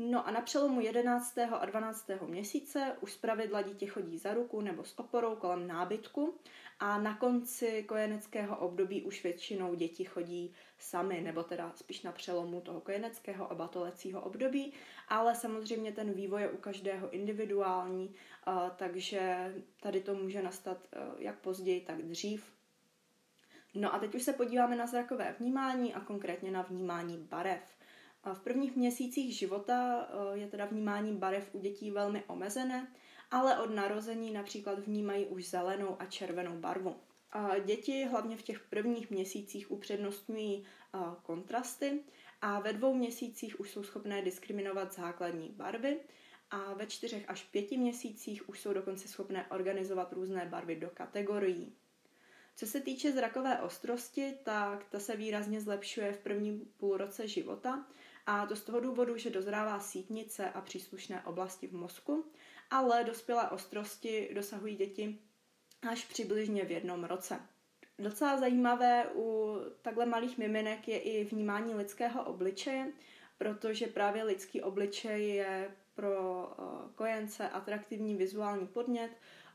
No 0.03 0.27
a 0.27 0.31
na 0.31 0.41
přelomu 0.41 0.81
11. 0.81 1.39
a 1.39 1.65
12. 1.67 2.11
měsíce 2.27 2.97
už 3.01 3.13
zpravidla 3.13 3.63
dítě 3.63 3.87
chodí 3.87 4.19
za 4.19 4.35
ruku 4.35 4.61
nebo 4.61 4.85
s 4.85 4.99
oporou 4.99 5.37
kolem 5.37 5.67
nábytku 5.67 6.35
a 6.79 6.99
na 6.99 7.17
konci 7.17 7.85
kojeneckého 7.89 8.57
období 8.57 9.03
už 9.03 9.23
většinou 9.23 9.75
děti 9.75 10.05
chodí 10.05 10.55
sami, 10.79 11.21
nebo 11.21 11.43
teda 11.43 11.73
spíš 11.77 12.03
na 12.03 12.13
přelomu 12.13 12.61
toho 12.61 12.81
kojeneckého 12.81 13.53
a 13.53 13.55
batolecího 13.55 14.21
období, 14.21 14.73
ale 15.09 15.35
samozřejmě 15.35 15.93
ten 15.93 16.13
vývoj 16.13 16.43
je 16.43 16.51
u 16.51 16.57
každého 16.57 17.11
individuální, 17.11 18.15
takže 18.77 19.55
tady 19.81 20.01
to 20.01 20.15
může 20.15 20.43
nastat 20.43 20.79
jak 21.19 21.39
později, 21.39 21.81
tak 21.81 22.03
dřív. 22.03 22.53
No 23.75 23.95
a 23.95 23.99
teď 23.99 24.15
už 24.15 24.23
se 24.23 24.33
podíváme 24.33 24.77
na 24.77 24.87
zrakové 24.87 25.35
vnímání 25.39 25.95
a 25.95 26.01
konkrétně 26.01 26.51
na 26.51 26.63
vnímání 26.63 27.17
barev. 27.19 27.80
V 28.33 28.41
prvních 28.41 28.77
měsících 28.77 29.39
života 29.39 30.09
eh, 30.11 30.39
je 30.39 30.47
teda 30.47 30.65
vnímání 30.65 31.17
barev 31.17 31.55
u 31.55 31.59
dětí 31.59 31.91
velmi 31.91 32.25
omezené, 32.27 32.93
ale 33.31 33.59
od 33.59 33.71
narození 33.71 34.31
například 34.31 34.79
vnímají 34.79 35.27
už 35.27 35.49
zelenou 35.49 35.97
a 35.99 36.07
červenou 36.07 36.59
barvu. 36.59 36.97
Děti 37.65 38.05
hlavně 38.05 38.37
v 38.37 38.43
těch 38.43 38.61
prvních 38.61 39.11
měsících 39.11 39.71
upřednostňují 39.71 40.65
eh, 40.65 40.99
kontrasty 41.23 42.05
a 42.43 42.61
ve 42.61 42.73
dvou 42.73 42.95
měsících 42.95 43.61
už 43.61 43.71
jsou 43.71 43.83
schopné 43.83 44.23
diskriminovat 44.23 44.95
základní 44.95 45.49
barvy 45.49 46.01
a 46.51 46.75
ve 46.75 46.87
čtyřech 46.87 47.25
až 47.29 47.43
pěti 47.43 47.77
měsících 47.77 48.49
už 48.49 48.61
jsou 48.61 48.73
dokonce 48.73 49.09
schopné 49.09 49.47
organizovat 49.51 50.13
různé 50.13 50.47
barvy 50.47 50.77
do 50.77 50.91
kategorií. 50.91 51.77
Co 52.57 52.67
se 52.67 52.81
týče 52.81 53.13
zrakové 53.13 53.61
ostrosti, 53.61 54.35
tak 54.43 54.85
ta 54.85 55.01
se 55.01 55.17
výrazně 55.17 55.61
zlepšuje 55.61 56.13
v 56.13 56.19
prvním 56.19 56.73
půlroce 56.77 57.29
života 57.29 57.87
a 58.27 58.47
to 58.47 58.57
z 58.57 58.61
toho 58.63 58.81
důvodu, 58.81 59.17
že 59.17 59.31
dozrává 59.31 59.81
sítnice 59.81 60.51
a 60.51 60.61
příslušné 60.61 61.23
oblasti 61.23 61.67
v 61.67 61.73
mozku, 61.73 62.25
ale 62.71 63.05
dospělé 63.05 63.51
ostrosti 63.51 64.31
dosahují 64.35 64.77
děti 64.77 65.19
až 65.91 66.05
přibližně 66.05 66.65
v 66.65 66.71
jednom 66.71 67.05
roce. 67.05 67.41
Docela 67.99 68.37
zajímavé 68.37 69.07
u 69.15 69.57
takhle 69.83 70.07
malých 70.07 70.39
miminek 70.39 70.89
je 70.89 70.99
i 70.99 71.25
vnímání 71.25 71.75
lidského 71.75 72.25
obličeje, 72.25 72.93
protože 73.39 73.87
právě 73.87 74.25
lidský 74.25 74.63
obličej 74.63 75.29
je 75.29 75.71
pro 75.95 76.49
eh, 76.53 76.63
kojence 76.95 77.49
atraktivní 77.49 78.15
vizuální 78.15 78.67
podnět, 78.67 79.11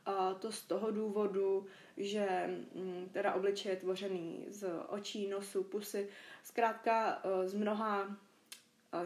a 0.05 0.33
to 0.33 0.51
z 0.51 0.61
toho 0.61 0.91
důvodu, 0.91 1.65
že 1.97 2.27
mm, 2.75 3.09
teda 3.11 3.33
obličej 3.33 3.69
je 3.69 3.75
tvořený 3.75 4.45
z 4.49 4.69
očí, 4.89 5.27
nosu, 5.27 5.63
pusy, 5.63 6.09
zkrátka 6.43 7.21
eh, 7.23 7.47
z 7.47 7.53
mnoha 7.53 8.17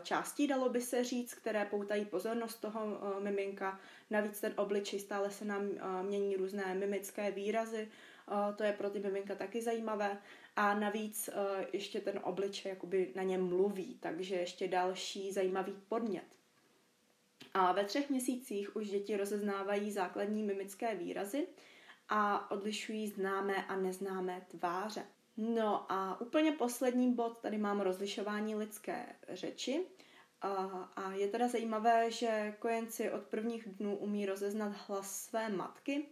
částí, 0.03 0.48
dalo 0.48 0.69
by 0.69 0.81
se 0.81 1.03
říct, 1.03 1.34
které 1.34 1.65
poutají 1.65 2.05
pozornost 2.05 2.55
toho 2.55 2.86
uh, 2.86 3.24
miminka. 3.24 3.79
Navíc 4.10 4.41
ten 4.41 4.53
obličej 4.55 5.00
stále 5.00 5.31
se 5.31 5.46
nám 5.46 5.69
uh, 5.69 5.77
mění 6.01 6.36
různé 6.36 6.75
mimické 6.75 7.31
výrazy, 7.31 7.88
to 8.55 8.63
je 8.63 8.74
pro 8.74 8.89
ty 8.89 9.00
miminka 9.00 9.36
taky 9.36 9.62
zajímavé. 9.62 10.17
A 10.55 10.79
navíc 10.79 11.29
ještě 11.74 12.01
ten 12.01 12.19
obličej 12.24 12.69
jakoby 12.69 13.12
na 13.15 13.24
něm 13.24 13.48
mluví, 13.48 13.98
takže 14.00 14.36
ještě 14.36 14.67
další 14.67 15.31
zajímavý 15.31 15.74
podnět. 15.88 16.25
A 17.53 17.72
ve 17.72 17.86
třech 17.86 18.10
měsících 18.10 18.75
už 18.75 18.89
děti 18.89 19.17
rozeznávají 19.17 19.91
základní 19.91 20.43
mimické 20.43 20.96
výrazy 20.96 21.48
a 22.10 22.51
odlišují 22.51 23.08
známé 23.08 23.65
a 23.65 23.75
neznámé 23.75 24.46
tváře. 24.48 25.05
No 25.41 25.91
a 25.91 26.22
úplně 26.22 26.51
poslední 26.51 27.13
bod, 27.13 27.39
tady 27.41 27.58
mám 27.58 27.81
rozlišování 27.81 28.55
lidské 28.55 29.05
řeči. 29.29 29.86
A, 30.41 31.12
je 31.13 31.27
teda 31.27 31.48
zajímavé, 31.48 32.12
že 32.12 32.55
kojenci 32.60 33.12
od 33.12 33.24
prvních 33.24 33.67
dnů 33.67 33.98
umí 33.98 34.25
rozeznat 34.25 34.74
hlas 34.88 35.24
své 35.24 35.50
matky 35.50 36.05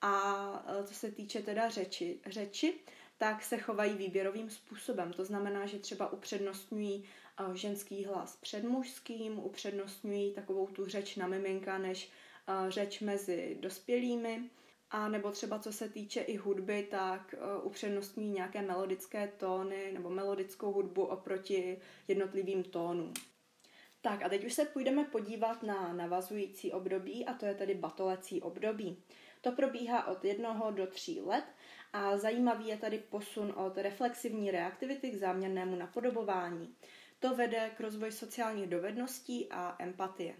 a 0.00 0.82
co 0.84 0.94
se 0.94 1.10
týče 1.10 1.42
teda 1.42 1.68
řeči, 1.68 2.20
řeči 2.26 2.80
tak 3.18 3.42
se 3.44 3.58
chovají 3.58 3.94
výběrovým 3.94 4.50
způsobem. 4.50 5.12
To 5.12 5.24
znamená, 5.24 5.66
že 5.66 5.78
třeba 5.78 6.12
upřednostňují 6.12 7.04
ženský 7.54 8.04
hlas 8.04 8.36
před 8.36 8.64
mužským, 8.64 9.38
upřednostňují 9.38 10.32
takovou 10.32 10.66
tu 10.66 10.86
řeč 10.86 11.16
na 11.16 11.26
miminka 11.26 11.78
než 11.78 12.10
řeč 12.68 13.00
mezi 13.00 13.56
dospělými 13.60 14.50
a 14.90 15.08
nebo 15.08 15.30
třeba 15.30 15.58
co 15.58 15.72
se 15.72 15.88
týče 15.88 16.20
i 16.20 16.36
hudby, 16.36 16.88
tak 16.90 17.34
uh, 17.34 17.66
upřednostní 17.66 18.30
nějaké 18.30 18.62
melodické 18.62 19.32
tóny 19.36 19.92
nebo 19.92 20.10
melodickou 20.10 20.72
hudbu 20.72 21.04
oproti 21.04 21.78
jednotlivým 22.08 22.64
tónům. 22.64 23.14
Tak 24.00 24.22
a 24.22 24.28
teď 24.28 24.44
už 24.44 24.52
se 24.52 24.64
půjdeme 24.64 25.04
podívat 25.04 25.62
na 25.62 25.92
navazující 25.92 26.72
období 26.72 27.26
a 27.26 27.34
to 27.34 27.46
je 27.46 27.54
tedy 27.54 27.74
batolecí 27.74 28.42
období. 28.42 29.02
To 29.40 29.52
probíhá 29.52 30.06
od 30.06 30.24
jednoho 30.24 30.70
do 30.70 30.86
tří 30.86 31.20
let 31.20 31.44
a 31.92 32.18
zajímavý 32.18 32.66
je 32.66 32.76
tady 32.76 32.98
posun 32.98 33.52
od 33.56 33.78
reflexivní 33.78 34.50
reaktivity 34.50 35.10
k 35.10 35.18
záměrnému 35.18 35.76
napodobování. 35.76 36.74
To 37.20 37.36
vede 37.36 37.70
k 37.76 37.80
rozvoji 37.80 38.12
sociálních 38.12 38.66
dovedností 38.66 39.48
a 39.50 39.76
empatie. 39.78 40.34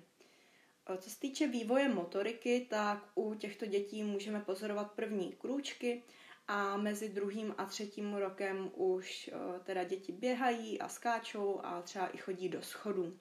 Co 0.98 1.10
se 1.10 1.20
týče 1.20 1.46
vývoje 1.46 1.88
motoriky, 1.88 2.66
tak 2.70 3.10
u 3.14 3.34
těchto 3.34 3.66
dětí 3.66 4.02
můžeme 4.02 4.40
pozorovat 4.40 4.92
první 4.92 5.32
krůčky 5.32 6.02
a 6.48 6.76
mezi 6.76 7.08
druhým 7.08 7.54
a 7.58 7.64
třetím 7.64 8.14
rokem 8.14 8.70
už 8.74 9.30
eh, 9.32 9.60
teda 9.64 9.84
děti 9.84 10.12
běhají 10.12 10.80
a 10.80 10.88
skáčou 10.88 11.60
a 11.62 11.82
třeba 11.82 12.06
i 12.06 12.16
chodí 12.16 12.48
do 12.48 12.62
schodů. 12.62 13.18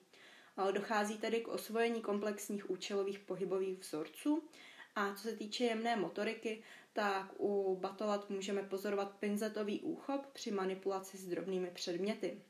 Dochází 0.72 1.18
tedy 1.18 1.40
k 1.40 1.48
osvojení 1.48 2.02
komplexních 2.02 2.70
účelových 2.70 3.18
pohybových 3.18 3.78
vzorců 3.78 4.48
a 4.94 5.14
co 5.14 5.22
se 5.22 5.36
týče 5.36 5.64
jemné 5.64 5.96
motoriky, 5.96 6.62
tak 6.92 7.34
u 7.38 7.76
batolat 7.80 8.30
můžeme 8.30 8.62
pozorovat 8.62 9.10
pinzetový 9.10 9.80
úchop 9.80 10.26
při 10.32 10.50
manipulaci 10.50 11.16
s 11.16 11.26
drobnými 11.26 11.70
předměty. 11.70 12.42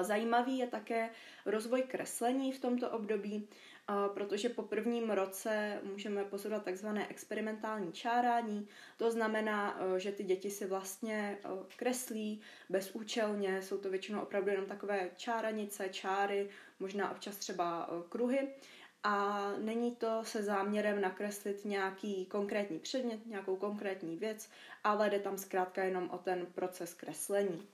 Zajímavý 0.00 0.58
je 0.58 0.66
také 0.66 1.10
rozvoj 1.46 1.82
kreslení 1.82 2.52
v 2.52 2.60
tomto 2.60 2.90
období, 2.90 3.48
protože 4.14 4.48
po 4.48 4.62
prvním 4.62 5.10
roce 5.10 5.80
můžeme 5.82 6.24
pozorovat 6.24 6.64
takzvané 6.64 7.08
experimentální 7.08 7.92
čárání. 7.92 8.68
To 8.96 9.10
znamená, 9.10 9.80
že 9.96 10.12
ty 10.12 10.24
děti 10.24 10.50
si 10.50 10.66
vlastně 10.66 11.38
kreslí 11.76 12.40
bezúčelně, 12.68 13.62
jsou 13.62 13.78
to 13.78 13.90
většinou 13.90 14.20
opravdu 14.20 14.50
jenom 14.50 14.66
takové 14.66 15.10
čáranice, 15.16 15.88
čáry, 15.88 16.48
možná 16.80 17.10
občas 17.10 17.36
třeba 17.36 17.90
kruhy. 18.08 18.48
A 19.02 19.48
není 19.58 19.96
to 19.96 20.24
se 20.24 20.42
záměrem 20.42 21.00
nakreslit 21.00 21.64
nějaký 21.64 22.26
konkrétní 22.26 22.78
předmět, 22.78 23.26
nějakou 23.26 23.56
konkrétní 23.56 24.16
věc, 24.16 24.48
ale 24.84 25.10
jde 25.10 25.18
tam 25.18 25.38
zkrátka 25.38 25.84
jenom 25.84 26.10
o 26.10 26.18
ten 26.18 26.46
proces 26.46 26.94
kreslení. 26.94 27.68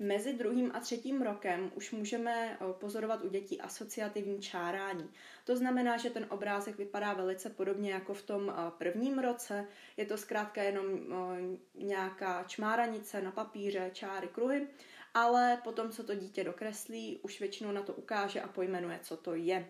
Mezi 0.00 0.32
druhým 0.32 0.70
a 0.74 0.80
třetím 0.80 1.22
rokem 1.22 1.72
už 1.74 1.92
můžeme 1.92 2.58
eh, 2.60 2.72
pozorovat 2.72 3.24
u 3.24 3.28
dětí 3.28 3.60
asociativní 3.60 4.40
čárání. 4.40 5.10
To 5.44 5.56
znamená, 5.56 5.96
že 5.96 6.10
ten 6.10 6.26
obrázek 6.30 6.76
vypadá 6.78 7.12
velice 7.12 7.50
podobně 7.50 7.92
jako 7.92 8.14
v 8.14 8.22
tom 8.22 8.50
eh, 8.50 8.70
prvním 8.78 9.18
roce. 9.18 9.66
Je 9.96 10.06
to 10.06 10.18
zkrátka 10.18 10.62
jenom 10.62 10.86
eh, 10.86 11.84
nějaká 11.84 12.44
čmáranice 12.44 13.22
na 13.22 13.30
papíře, 13.30 13.90
čáry, 13.92 14.28
kruhy, 14.28 14.68
ale 15.14 15.60
potom, 15.64 15.90
co 15.90 16.04
to 16.04 16.14
dítě 16.14 16.44
dokreslí, 16.44 17.20
už 17.22 17.40
většinou 17.40 17.72
na 17.72 17.82
to 17.82 17.94
ukáže 17.94 18.40
a 18.40 18.48
pojmenuje, 18.48 19.00
co 19.02 19.16
to 19.16 19.34
je. 19.34 19.68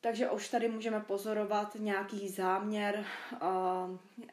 Takže 0.00 0.30
už 0.30 0.48
tady 0.48 0.68
můžeme 0.68 1.00
pozorovat 1.00 1.74
nějaký 1.74 2.28
záměr, 2.28 3.04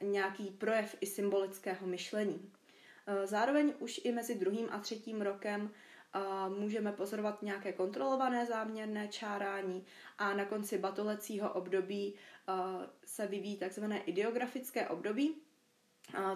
nějaký 0.02 0.52
projev 0.52 0.96
i 1.02 1.06
symbolického 1.06 1.88
myšlení. 1.88 2.52
Eh, 3.10 3.28
zároveň 3.28 3.74
už 3.80 4.02
i 4.04 4.12
mezi 4.12 4.36
druhým 4.36 4.68
a 4.72 4.80
třetím 4.80 5.22
rokem 5.22 5.72
eh, 6.16 6.20
můžeme 6.60 6.92
pozorovat 6.92 7.42
nějaké 7.42 7.74
kontrolované 7.74 8.46
záměrné 8.46 9.08
čárání 9.08 9.86
a 10.18 10.34
na 10.34 10.46
konci 10.46 10.78
batolecího 10.78 11.54
období 11.54 12.16
eh, 12.16 12.54
se 13.06 13.28
vyvíjí 13.28 13.58
takzvané 13.58 14.00
ideografické 14.04 14.88
období, 14.88 15.36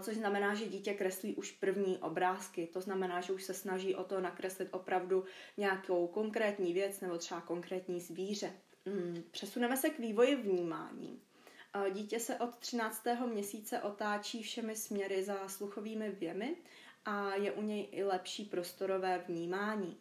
což 0.02 0.16
znamená, 0.16 0.54
že 0.54 0.66
dítě 0.68 0.94
kreslí 0.94 1.36
už 1.36 1.52
první 1.52 1.98
obrázky. 1.98 2.68
To 2.74 2.82
znamená, 2.82 3.22
že 3.22 3.34
už 3.34 3.44
se 3.44 3.54
snaží 3.54 3.96
o 3.96 4.04
to 4.04 4.22
nakreslit 4.22 4.70
opravdu 4.72 5.24
nějakou 5.58 6.08
konkrétní 6.08 6.74
věc 6.74 7.02
nebo 7.02 7.18
třeba 7.18 7.42
konkrétní 7.42 8.00
zvíře. 8.00 8.52
Hmm, 8.86 9.24
přesuneme 9.32 9.78
se 9.78 9.90
k 9.90 10.00
vývoji 10.00 10.36
vnímání. 10.36 11.22
Dítě 11.94 12.20
se 12.20 12.36
od 12.36 12.56
13. 12.56 13.04
měsíce 13.26 13.82
otáčí 13.82 14.44
všemi 14.44 14.76
směry 14.76 15.24
za 15.24 15.48
sluchovými 15.48 16.10
věmi 16.10 16.56
a 17.06 17.36
je 17.36 17.52
u 17.52 17.62
něj 17.62 17.88
i 17.92 18.04
lepší 18.04 18.46
prostorové 18.46 19.24
vnímání. 19.28 19.98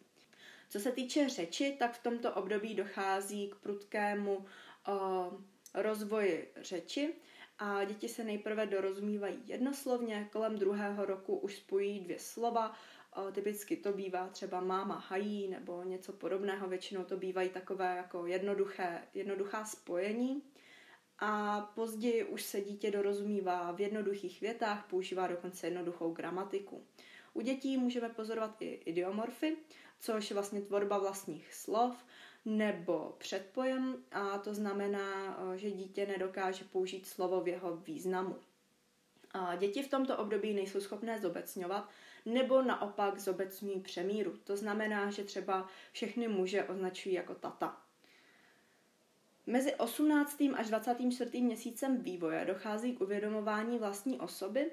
Co 0.69 0.79
se 0.79 0.91
týče 0.91 1.29
řeči, 1.29 1.75
tak 1.79 1.93
v 1.93 2.03
tomto 2.03 2.33
období 2.33 2.75
dochází 2.75 3.47
k 3.47 3.55
prudkému 3.55 4.45
rozvoji 5.73 6.53
řeči 6.61 7.13
a 7.59 7.83
děti 7.83 8.09
se 8.09 8.23
nejprve 8.23 8.65
dorozumívají 8.65 9.39
jednoslovně, 9.45 10.29
kolem 10.31 10.57
druhého 10.57 11.05
roku 11.05 11.37
už 11.37 11.55
spojí 11.55 11.99
dvě 11.99 12.19
slova, 12.19 12.75
typicky 13.31 13.77
to 13.77 13.93
bývá 13.93 14.27
třeba 14.27 14.61
máma 14.61 15.05
hají 15.07 15.47
nebo 15.47 15.83
něco 15.83 16.13
podobného, 16.13 16.67
většinou 16.67 17.03
to 17.03 17.17
bývají 17.17 17.49
takové 17.49 17.97
jako 17.97 18.25
jednoduché, 18.25 19.01
jednoduchá 19.13 19.65
spojení 19.65 20.41
a 21.25 21.61
později 21.75 22.23
už 22.23 22.43
se 22.43 22.61
dítě 22.61 22.91
dorozumívá 22.91 23.71
v 23.71 23.81
jednoduchých 23.81 24.41
větách, 24.41 24.85
používá 24.89 25.27
dokonce 25.27 25.67
jednoduchou 25.67 26.11
gramatiku. 26.11 26.83
U 27.33 27.41
dětí 27.41 27.77
můžeme 27.77 28.09
pozorovat 28.09 28.61
i 28.61 28.65
idiomorfy, 28.85 29.57
což 29.99 30.29
je 30.29 30.33
vlastně 30.33 30.61
tvorba 30.61 30.97
vlastních 30.97 31.53
slov 31.53 32.05
nebo 32.45 33.15
předpojem 33.17 34.03
a 34.11 34.37
to 34.37 34.53
znamená, 34.53 35.37
že 35.55 35.71
dítě 35.71 36.05
nedokáže 36.05 36.65
použít 36.71 37.07
slovo 37.07 37.41
v 37.41 37.47
jeho 37.47 37.77
významu. 37.77 38.35
A 39.31 39.55
děti 39.55 39.83
v 39.83 39.89
tomto 39.89 40.17
období 40.17 40.53
nejsou 40.53 40.81
schopné 40.81 41.19
zobecňovat 41.19 41.89
nebo 42.25 42.61
naopak 42.61 43.19
zobecňují 43.19 43.79
přemíru. 43.79 44.37
To 44.43 44.57
znamená, 44.57 45.11
že 45.11 45.23
třeba 45.23 45.67
všechny 45.91 46.27
muže 46.27 46.63
označují 46.63 47.15
jako 47.15 47.35
tata. 47.35 47.82
Mezi 49.45 49.75
18. 49.75 50.41
až 50.55 50.67
24. 50.67 51.41
měsícem 51.41 51.97
vývoje 52.01 52.45
dochází 52.45 52.93
k 52.93 53.01
uvědomování 53.01 53.79
vlastní 53.79 54.19
osoby 54.19 54.71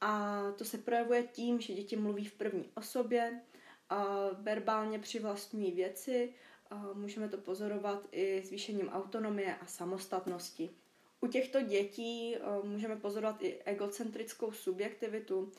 a 0.00 0.42
to 0.58 0.64
se 0.64 0.78
projevuje 0.78 1.22
tím, 1.22 1.60
že 1.60 1.74
děti 1.74 1.96
mluví 1.96 2.24
v 2.24 2.34
první 2.34 2.70
osobě, 2.74 3.40
a 3.88 4.28
verbálně 4.32 4.98
přivlastňují 4.98 5.72
věci, 5.72 6.34
a 6.70 6.92
můžeme 6.94 7.28
to 7.28 7.38
pozorovat 7.38 8.08
i 8.12 8.42
zvýšením 8.44 8.88
autonomie 8.88 9.56
a 9.56 9.66
samostatnosti. 9.66 10.70
U 11.20 11.26
těchto 11.26 11.62
dětí 11.62 12.36
můžeme 12.62 12.96
pozorovat 12.96 13.42
i 13.42 13.62
egocentrickou 13.64 14.52
subjektivitu, 14.52 15.52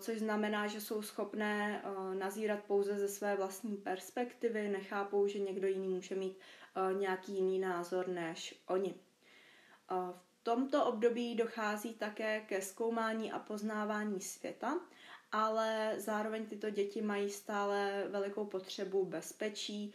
což 0.00 0.18
znamená, 0.18 0.66
že 0.66 0.80
jsou 0.80 1.02
schopné 1.02 1.82
nazírat 2.18 2.64
pouze 2.64 2.98
ze 2.98 3.08
své 3.08 3.36
vlastní 3.36 3.76
perspektivy, 3.76 4.68
nechápou, 4.68 5.26
že 5.26 5.38
někdo 5.38 5.68
jiný 5.68 5.88
může 5.88 6.14
mít 6.14 6.38
nějaký 6.98 7.34
jiný 7.34 7.58
názor 7.58 8.08
než 8.08 8.62
oni. 8.66 8.94
V 9.90 10.42
tomto 10.42 10.84
období 10.86 11.34
dochází 11.34 11.94
také 11.94 12.40
ke 12.40 12.62
zkoumání 12.62 13.32
a 13.32 13.38
poznávání 13.38 14.20
světa, 14.20 14.80
ale 15.32 15.94
zároveň 15.96 16.46
tyto 16.46 16.70
děti 16.70 17.02
mají 17.02 17.30
stále 17.30 18.04
velikou 18.08 18.46
potřebu 18.46 19.04
bezpečí, 19.04 19.94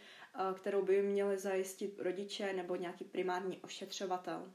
kterou 0.54 0.82
by 0.82 1.02
měly 1.02 1.38
zajistit 1.38 2.00
rodiče 2.00 2.52
nebo 2.52 2.76
nějaký 2.76 3.04
primární 3.04 3.58
ošetřovatel. 3.58 4.52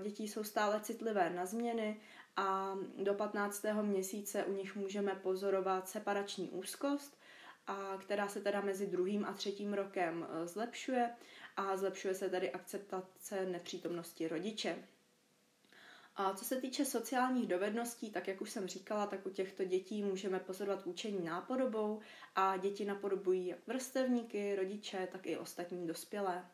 Děti 0.00 0.28
jsou 0.28 0.44
stále 0.44 0.80
citlivé 0.80 1.30
na 1.30 1.46
změny 1.46 2.00
a 2.36 2.76
do 3.02 3.14
15. 3.14 3.64
měsíce 3.82 4.44
u 4.44 4.52
nich 4.52 4.76
můžeme 4.76 5.14
pozorovat 5.14 5.88
separační 5.88 6.50
úzkost, 6.50 7.17
a 7.68 7.98
která 8.00 8.28
se 8.28 8.40
teda 8.40 8.60
mezi 8.60 8.86
druhým 8.86 9.24
a 9.24 9.32
třetím 9.32 9.74
rokem 9.74 10.26
e, 10.30 10.46
zlepšuje 10.46 11.10
a 11.56 11.76
zlepšuje 11.76 12.14
se 12.14 12.30
tedy 12.30 12.52
akceptace 12.52 13.46
nepřítomnosti 13.46 14.28
rodiče. 14.28 14.84
A 16.16 16.34
co 16.34 16.44
se 16.44 16.60
týče 16.60 16.84
sociálních 16.84 17.46
dovedností, 17.46 18.10
tak 18.10 18.28
jak 18.28 18.40
už 18.40 18.50
jsem 18.50 18.66
říkala, 18.66 19.06
tak 19.06 19.26
u 19.26 19.30
těchto 19.30 19.64
dětí 19.64 20.02
můžeme 20.02 20.40
pozorovat 20.40 20.86
učení 20.86 21.24
nápodobou 21.24 22.00
a 22.34 22.56
děti 22.56 22.84
napodobují 22.84 23.46
jak 23.46 23.58
vrstevníky, 23.66 24.56
rodiče, 24.56 25.08
tak 25.12 25.26
i 25.26 25.36
ostatní 25.36 25.86
dospělé. 25.86 26.46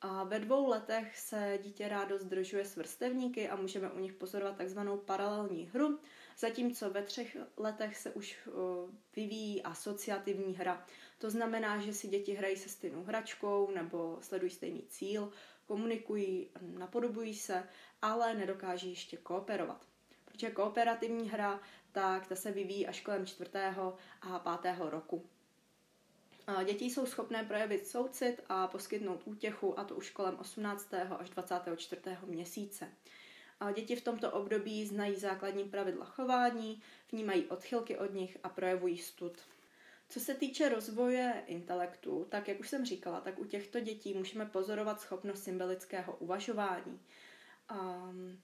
A 0.00 0.24
ve 0.24 0.38
dvou 0.38 0.68
letech 0.68 1.18
se 1.18 1.58
dítě 1.62 1.88
rádo 1.88 2.18
zdržuje 2.18 2.64
s 2.64 2.76
vrstevníky 2.76 3.48
a 3.48 3.56
můžeme 3.56 3.90
u 3.90 3.98
nich 3.98 4.12
pozorovat 4.12 4.56
takzvanou 4.56 4.96
paralelní 4.96 5.70
hru, 5.74 5.98
zatímco 6.38 6.90
ve 6.90 7.02
třech 7.02 7.36
letech 7.56 7.96
se 7.96 8.10
už 8.10 8.48
vyvíjí 9.16 9.62
asociativní 9.62 10.54
hra. 10.56 10.86
To 11.18 11.30
znamená, 11.30 11.80
že 11.80 11.92
si 11.92 12.08
děti 12.08 12.34
hrají 12.34 12.56
se 12.56 12.68
stejnou 12.68 13.04
hračkou 13.04 13.70
nebo 13.70 14.18
sledují 14.20 14.50
stejný 14.50 14.82
cíl, 14.82 15.32
komunikují, 15.66 16.50
napodobují 16.60 17.34
se, 17.34 17.68
ale 18.02 18.34
nedokáží 18.34 18.90
ještě 18.90 19.16
kooperovat. 19.16 19.86
Protože 20.24 20.50
kooperativní 20.50 21.30
hra, 21.30 21.60
tak 21.92 22.26
ta 22.26 22.36
se 22.36 22.52
vyvíjí 22.52 22.86
až 22.86 23.00
kolem 23.00 23.26
čtvrtého 23.26 23.96
a 24.20 24.38
pátého 24.38 24.90
roku. 24.90 25.26
Děti 26.64 26.84
jsou 26.84 27.06
schopné 27.06 27.44
projevit 27.44 27.86
soucit 27.86 28.40
a 28.48 28.66
poskytnout 28.66 29.22
útěchu, 29.24 29.78
a 29.78 29.84
to 29.84 29.94
už 29.94 30.10
kolem 30.10 30.36
18. 30.38 30.94
až 30.94 31.30
24. 31.30 32.02
měsíce. 32.26 32.92
Děti 33.74 33.96
v 33.96 34.04
tomto 34.04 34.30
období 34.30 34.86
znají 34.86 35.16
základní 35.16 35.64
pravidla 35.64 36.04
chování, 36.04 36.82
vnímají 37.12 37.46
odchylky 37.46 37.98
od 37.98 38.14
nich 38.14 38.38
a 38.42 38.48
projevují 38.48 38.98
stud. 38.98 39.38
Co 40.08 40.20
se 40.20 40.34
týče 40.34 40.68
rozvoje 40.68 41.44
intelektu, 41.46 42.26
tak 42.28 42.48
jak 42.48 42.60
už 42.60 42.68
jsem 42.68 42.84
říkala, 42.84 43.20
tak 43.20 43.38
u 43.38 43.44
těchto 43.44 43.80
dětí 43.80 44.14
můžeme 44.14 44.46
pozorovat 44.46 45.00
schopnost 45.00 45.42
symbolického 45.44 46.16
uvažování. 46.16 47.00
Um, 47.70 48.40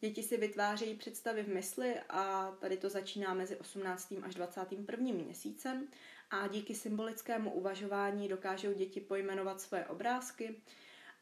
děti 0.00 0.22
si 0.22 0.36
vytvářejí 0.36 0.94
představy 0.94 1.42
v 1.42 1.48
mysli 1.48 2.00
a 2.08 2.50
tady 2.60 2.76
to 2.76 2.88
začíná 2.88 3.34
mezi 3.34 3.56
18. 3.56 4.14
až 4.22 4.34
21. 4.34 5.12
měsícem 5.12 5.88
a 6.30 6.48
díky 6.48 6.74
symbolickému 6.74 7.52
uvažování 7.52 8.28
dokážou 8.28 8.72
děti 8.72 9.00
pojmenovat 9.00 9.60
svoje 9.60 9.86
obrázky 9.86 10.62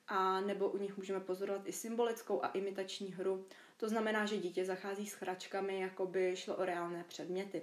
a 0.08 0.40
nebo 0.40 0.68
u 0.68 0.78
nich 0.78 0.96
můžeme 0.96 1.20
pozorovat 1.20 1.62
i 1.66 1.72
symbolickou 1.72 2.44
a 2.44 2.48
imitační 2.48 3.12
hru. 3.12 3.46
To 3.76 3.88
znamená, 3.88 4.26
že 4.26 4.36
dítě 4.36 4.64
zachází 4.64 5.06
s 5.06 5.14
hračkami, 5.14 5.80
jako 5.80 6.06
by 6.06 6.36
šlo 6.36 6.56
o 6.56 6.64
reálné 6.64 7.04
předměty. 7.04 7.62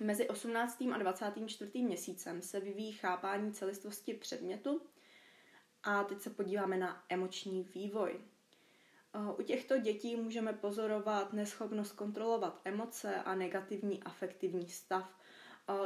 Mezi 0.00 0.28
18. 0.28 0.82
a 0.92 0.98
24. 0.98 1.82
měsícem 1.82 2.42
se 2.42 2.60
vyvíjí 2.60 2.92
chápání 2.92 3.52
celistvosti 3.52 4.14
předmětu 4.14 4.80
a 5.82 6.04
teď 6.04 6.20
se 6.20 6.30
podíváme 6.30 6.76
na 6.76 7.04
emoční 7.08 7.62
vývoj. 7.62 8.20
U 9.38 9.42
těchto 9.42 9.78
dětí 9.78 10.16
můžeme 10.16 10.52
pozorovat 10.52 11.32
neschopnost 11.32 11.92
kontrolovat 11.92 12.60
emoce 12.64 13.14
a 13.14 13.34
negativní 13.34 14.02
afektivní 14.02 14.68
stav. 14.68 15.18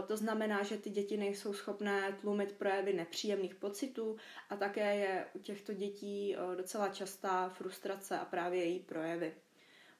To 0.06 0.16
znamená, 0.16 0.62
že 0.62 0.76
ty 0.76 0.90
děti 0.90 1.16
nejsou 1.16 1.52
schopné 1.52 2.16
tlumit 2.20 2.52
projevy 2.52 2.92
nepříjemných 2.92 3.54
pocitů 3.54 4.16
a 4.50 4.56
také 4.56 4.96
je 4.96 5.26
u 5.34 5.38
těchto 5.38 5.72
dětí 5.72 6.36
docela 6.56 6.88
častá 6.88 7.48
frustrace 7.48 8.18
a 8.18 8.24
právě 8.24 8.64
její 8.64 8.80
projevy. 8.80 9.34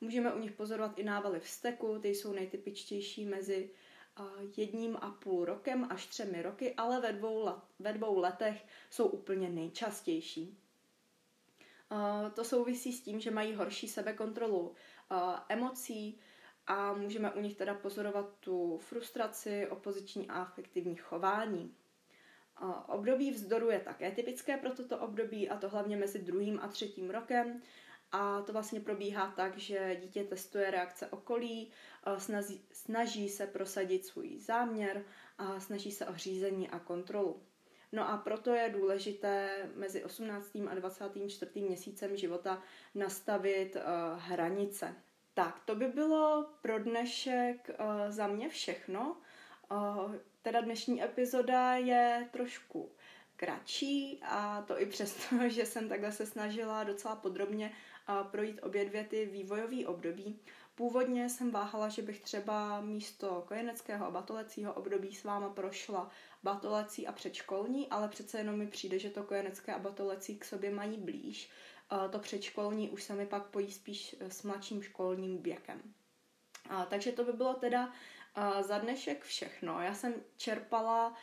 Můžeme 0.01 0.35
u 0.35 0.38
nich 0.38 0.53
pozorovat 0.53 0.99
i 0.99 1.05
návaly 1.05 1.41
vzteku, 1.41 1.99
ty 1.99 2.09
jsou 2.09 2.33
nejtypičtější 2.33 3.25
mezi 3.25 3.71
jedním 4.57 4.97
a 4.97 5.11
půl 5.11 5.45
rokem 5.45 5.87
až 5.91 6.07
třemi 6.07 6.43
roky, 6.43 6.75
ale 6.75 7.01
ve 7.01 7.12
dvou, 7.12 7.45
let, 7.45 7.57
ve 7.79 7.93
dvou 7.93 8.19
letech 8.19 8.67
jsou 8.91 9.07
úplně 9.07 9.49
nejčastější. 9.49 10.59
To 12.35 12.45
souvisí 12.45 12.93
s 12.93 13.03
tím, 13.03 13.21
že 13.21 13.31
mají 13.31 13.55
horší 13.55 13.88
sebekontrolu 13.88 14.75
emocí 15.49 16.21
a 16.68 16.92
můžeme 16.92 17.31
u 17.31 17.40
nich 17.40 17.57
teda 17.57 17.74
pozorovat 17.74 18.35
tu 18.40 18.78
frustraci, 18.78 19.66
opoziční 19.70 20.28
a 20.28 20.35
afektivní 20.35 20.96
chování. 20.96 21.74
Období 22.87 23.31
vzdoru 23.31 23.70
je 23.70 23.81
také 23.81 24.11
typické 24.11 24.57
pro 24.57 24.74
toto 24.74 24.98
období 24.98 25.50
a 25.50 25.57
to 25.57 25.68
hlavně 25.68 25.96
mezi 25.96 26.18
druhým 26.18 26.61
a 26.62 26.68
třetím 26.68 27.11
rokem. 27.11 27.62
A 28.12 28.42
to 28.42 28.52
vlastně 28.52 28.81
probíhá 28.81 29.33
tak, 29.37 29.59
že 29.59 29.96
dítě 30.02 30.24
testuje 30.24 30.70
reakce 30.70 31.07
okolí, 31.07 31.70
snaží, 32.18 32.64
snaží 32.72 33.28
se 33.28 33.46
prosadit 33.46 34.07
svůj 34.07 34.38
záměr 34.38 35.04
a 35.38 35.61
snaží 35.61 35.92
se 35.92 36.07
o 36.07 36.14
řízení 36.14 36.68
a 36.68 36.78
kontrolu. 36.78 37.42
No 37.92 38.09
a 38.09 38.16
proto 38.16 38.54
je 38.54 38.70
důležité 38.70 39.68
mezi 39.74 40.04
18. 40.04 40.57
a 40.70 40.74
24. 40.74 41.62
měsícem 41.62 42.16
života 42.16 42.62
nastavit 42.94 43.76
uh, 43.76 43.83
hranice. 44.18 44.94
Tak, 45.38 45.61
to 45.64 45.74
by 45.74 45.88
bylo 45.88 46.46
pro 46.62 46.79
dnešek 46.79 47.70
uh, 47.70 48.11
za 48.11 48.27
mě 48.27 48.48
všechno. 48.48 49.16
Uh, 49.70 50.14
teda 50.42 50.61
dnešní 50.61 51.03
epizoda 51.03 51.74
je 51.74 52.29
trošku 52.33 52.92
kratší 53.37 54.20
a 54.22 54.62
to 54.62 54.81
i 54.81 54.87
přesto, 54.87 55.37
že 55.48 55.66
jsem 55.66 55.88
takhle 55.88 56.12
se 56.12 56.27
snažila 56.27 56.85
docela 56.85 57.16
podrobně 57.16 57.72
projít 58.31 58.61
obě 58.62 58.85
dvě 58.85 59.05
ty 59.05 59.27
vývojové 59.27 59.87
období. 59.87 60.40
Původně 60.74 61.29
jsem 61.29 61.51
váhala, 61.51 61.88
že 61.88 62.03
bych 62.03 62.20
třeba 62.20 62.81
místo 62.81 63.44
kojeneckého 63.48 64.07
a 64.07 64.11
batolecího 64.11 64.72
období 64.72 65.14
s 65.14 65.24
váma 65.24 65.48
prošla 65.48 66.11
batolecí 66.42 67.07
a 67.07 67.12
předškolní, 67.12 67.88
ale 67.88 68.09
přece 68.09 68.38
jenom 68.38 68.57
mi 68.57 68.66
přijde, 68.66 68.98
že 68.98 69.11
to 69.11 69.22
kojenecké 69.22 69.74
a 69.74 69.79
batolecí 69.79 70.38
k 70.38 70.44
sobě 70.44 70.70
mají 70.70 70.98
blíž. 70.98 71.51
To 72.11 72.18
předškolní 72.18 72.90
už 72.90 73.03
se 73.03 73.14
mi 73.14 73.27
pak 73.27 73.46
pojí 73.46 73.72
spíš 73.72 74.16
s 74.20 74.42
mladším 74.42 74.83
školním 74.83 75.42
věkem. 75.42 75.83
Takže 76.88 77.12
to 77.12 77.24
by 77.24 77.33
bylo 77.33 77.55
teda 77.55 77.92
za 78.61 78.79
dnešek 78.79 79.24
všechno. 79.24 79.81
Já 79.81 79.94
jsem 79.94 80.14
čerpala 80.37 81.16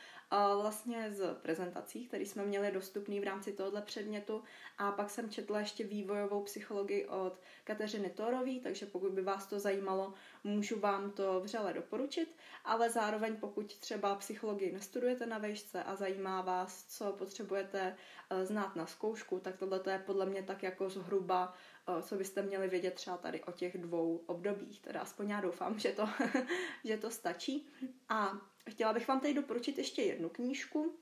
vlastně 0.61 1.13
z 1.13 1.33
prezentací, 1.33 2.07
které 2.07 2.23
jsme 2.23 2.45
měli 2.45 2.71
dostupný 2.71 3.19
v 3.19 3.23
rámci 3.23 3.53
tohoto 3.53 3.81
předmětu 3.81 4.43
a 4.77 4.91
pak 4.91 5.09
jsem 5.09 5.29
četla 5.29 5.59
ještě 5.59 5.83
vývojovou 5.83 6.43
psychologii 6.43 7.05
od 7.05 7.39
Kateřiny 7.63 8.09
Torový, 8.09 8.59
takže 8.59 8.85
pokud 8.85 9.11
by 9.11 9.21
vás 9.21 9.47
to 9.47 9.59
zajímalo, 9.59 10.13
můžu 10.43 10.79
vám 10.79 11.11
to 11.11 11.39
vřele 11.39 11.73
doporučit, 11.73 12.35
ale 12.65 12.89
zároveň 12.89 13.35
pokud 13.35 13.77
třeba 13.77 14.15
psychologii 14.15 14.71
nestudujete 14.71 15.25
na 15.25 15.37
vejšce 15.37 15.83
a 15.83 15.95
zajímá 15.95 16.41
vás, 16.41 16.85
co 16.85 17.11
potřebujete 17.11 17.95
eh, 18.29 18.45
znát 18.45 18.75
na 18.75 18.85
zkoušku, 18.85 19.39
tak 19.39 19.57
tohle 19.57 19.81
je 19.91 19.99
podle 19.99 20.25
mě 20.25 20.43
tak 20.43 20.63
jako 20.63 20.89
zhruba 20.89 21.53
eh, 21.87 22.01
co 22.01 22.15
byste 22.15 22.41
měli 22.41 22.67
vědět 22.67 22.93
třeba 22.93 23.17
tady 23.17 23.43
o 23.43 23.51
těch 23.51 23.77
dvou 23.77 24.23
obdobích. 24.25 24.81
Teda 24.81 24.99
aspoň 25.01 25.29
já 25.29 25.41
doufám, 25.41 25.79
že 25.79 25.91
to, 25.91 26.09
že 26.83 26.97
to 26.97 27.11
stačí. 27.11 27.67
A 28.09 28.31
Chtěla 28.69 28.93
bych 28.93 29.07
vám 29.07 29.19
tady 29.19 29.33
doporučit 29.33 29.77
ještě 29.77 30.01
jednu 30.01 30.29
knížku. 30.29 30.99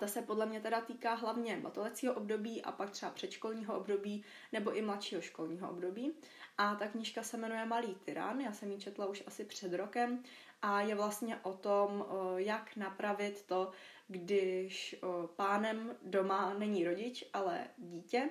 Ta 0.00 0.06
se 0.06 0.22
podle 0.22 0.46
mě 0.46 0.60
teda 0.60 0.80
týká 0.80 1.14
hlavně 1.14 1.56
batolecího 1.56 2.14
období 2.14 2.62
a 2.62 2.72
pak 2.72 2.90
třeba 2.90 3.12
předškolního 3.12 3.78
období 3.78 4.24
nebo 4.52 4.72
i 4.72 4.82
mladšího 4.82 5.20
školního 5.20 5.70
období. 5.70 6.12
A 6.58 6.74
ta 6.74 6.88
knížka 6.88 7.22
se 7.22 7.36
jmenuje 7.36 7.66
Malý 7.66 7.94
tyran, 7.94 8.40
já 8.40 8.52
jsem 8.52 8.72
ji 8.72 8.78
četla 8.78 9.06
už 9.06 9.22
asi 9.26 9.44
před 9.44 9.72
rokem 9.72 10.22
a 10.62 10.80
je 10.80 10.94
vlastně 10.94 11.36
o 11.42 11.52
tom, 11.52 12.06
jak 12.36 12.76
napravit 12.76 13.42
to, 13.46 13.72
když 14.08 14.96
pánem 15.36 15.96
doma 16.02 16.54
není 16.54 16.84
rodič, 16.84 17.24
ale 17.32 17.66
dítě 17.78 18.30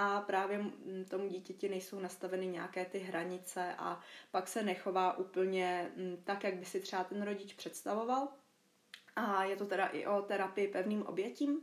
a 0.00 0.20
právě 0.20 0.64
tomu 1.10 1.28
dítěti 1.28 1.68
nejsou 1.68 2.00
nastaveny 2.00 2.46
nějaké 2.46 2.84
ty 2.84 2.98
hranice 2.98 3.74
a 3.78 4.00
pak 4.30 4.48
se 4.48 4.62
nechová 4.62 5.18
úplně 5.18 5.92
tak, 6.24 6.44
jak 6.44 6.54
by 6.54 6.64
si 6.64 6.80
třeba 6.80 7.04
ten 7.04 7.22
rodič 7.22 7.54
představoval. 7.54 8.28
A 9.16 9.44
je 9.44 9.56
to 9.56 9.66
teda 9.66 9.86
i 9.86 10.06
o 10.06 10.22
terapii 10.22 10.68
pevným 10.68 11.02
obětím. 11.02 11.60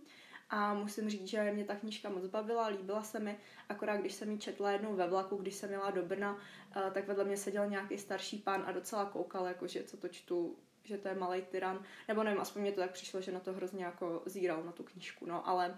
A 0.50 0.74
musím 0.74 1.10
říct, 1.10 1.28
že 1.28 1.52
mě 1.52 1.64
ta 1.64 1.76
knížka 1.76 2.10
moc 2.10 2.26
bavila, 2.26 2.68
líbila 2.68 3.04
se 3.04 3.20
mi, 3.20 3.38
akorát 3.70 3.98
když 3.98 4.14
jsem 4.14 4.32
ji 4.32 4.38
četla 4.38 4.72
jednou 4.72 4.96
ve 4.96 5.08
vlaku, 5.08 5.36
když 5.36 5.56
jsem 5.56 5.72
jela 5.72 5.92
do 5.92 6.04
Brna, 6.04 6.38
eh, 6.76 6.92
tak 6.92 7.08
vedle 7.08 7.24
mě 7.24 7.38
seděl 7.38 7.70
nějaký 7.70 7.98
starší 7.98 8.38
pán 8.38 8.64
a 8.68 8.72
docela 8.72 9.06
koukal, 9.06 9.46
jakože 9.46 9.84
co 9.84 9.98
to 9.98 10.08
čtu, 10.08 10.58
že 10.84 10.98
to 10.98 11.08
je 11.08 11.16
malý 11.16 11.42
tyran, 11.42 11.84
nebo 12.08 12.24
nevím, 12.24 12.42
aspoň 12.42 12.62
mě 12.62 12.72
to 12.72 12.82
tak 12.82 12.92
přišlo, 12.92 13.22
že 13.22 13.32
na 13.32 13.40
to 13.40 13.54
hrozně 13.54 13.86
jako 13.86 14.24
zíral 14.26 14.64
na 14.64 14.72
tu 14.72 14.84
knížku, 14.84 15.26
no, 15.26 15.48
ale 15.48 15.78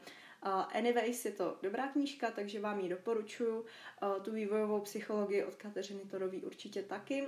anyways, 0.73 1.25
je 1.25 1.31
to 1.31 1.57
dobrá 1.62 1.88
knížka, 1.88 2.31
takže 2.31 2.60
vám 2.60 2.79
ji 2.79 2.89
doporučuji. 2.89 3.65
Tu 4.23 4.31
vývojovou 4.31 4.81
psychologii 4.81 5.43
od 5.43 5.55
Kateřiny 5.55 6.01
Torový 6.01 6.41
určitě 6.43 6.83
taky. 6.83 7.27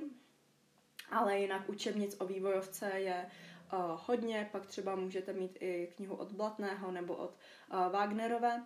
Ale 1.11 1.39
jinak 1.39 1.69
učebnic 1.69 2.15
o 2.19 2.25
vývojovce 2.25 2.91
je 2.95 3.29
hodně, 3.95 4.49
pak 4.51 4.65
třeba 4.65 4.95
můžete 4.95 5.33
mít 5.33 5.57
i 5.59 5.93
knihu 5.95 6.15
od 6.15 6.31
Blatného 6.31 6.91
nebo 6.91 7.15
od 7.15 7.37
Wagnerové, 7.91 8.65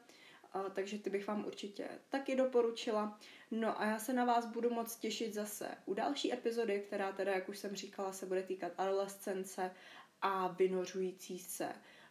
takže 0.73 0.99
ty 0.99 1.09
bych 1.09 1.27
vám 1.27 1.45
určitě 1.45 1.89
taky 2.09 2.35
doporučila. 2.35 3.19
No 3.51 3.81
a 3.81 3.85
já 3.85 3.99
se 3.99 4.13
na 4.13 4.25
vás 4.25 4.45
budu 4.45 4.69
moc 4.69 4.95
těšit 4.95 5.33
zase 5.33 5.67
u 5.85 5.93
další 5.93 6.33
epizody, 6.33 6.83
která 6.87 7.11
teda, 7.11 7.31
jak 7.31 7.49
už 7.49 7.57
jsem 7.57 7.75
říkala, 7.75 8.13
se 8.13 8.25
bude 8.25 8.43
týkat 8.43 8.71
adolescence 8.77 9.71
a 10.21 10.47
vynořující 10.47 11.39
se 11.39 11.69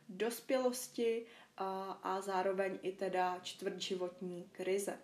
dospělosti 0.09 1.27
a, 1.57 2.21
zároveň 2.21 2.79
i 2.83 2.93
teda 2.93 3.39
čtvrtživotní 3.43 4.45
krize. 4.53 4.99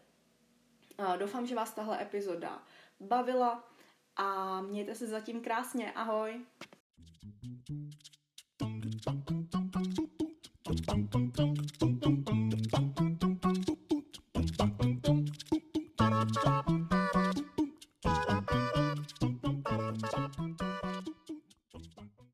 Doufám, 1.19 1.47
že 1.47 1.55
vás 1.55 1.75
tahle 1.75 2.03
epizoda 2.03 2.63
bavila 3.01 3.69
a 4.17 4.61
mějte 4.61 4.95
se 4.95 5.07
zatím 5.07 5.41
krásně. 5.41 5.93
Ahoj! 5.93 6.45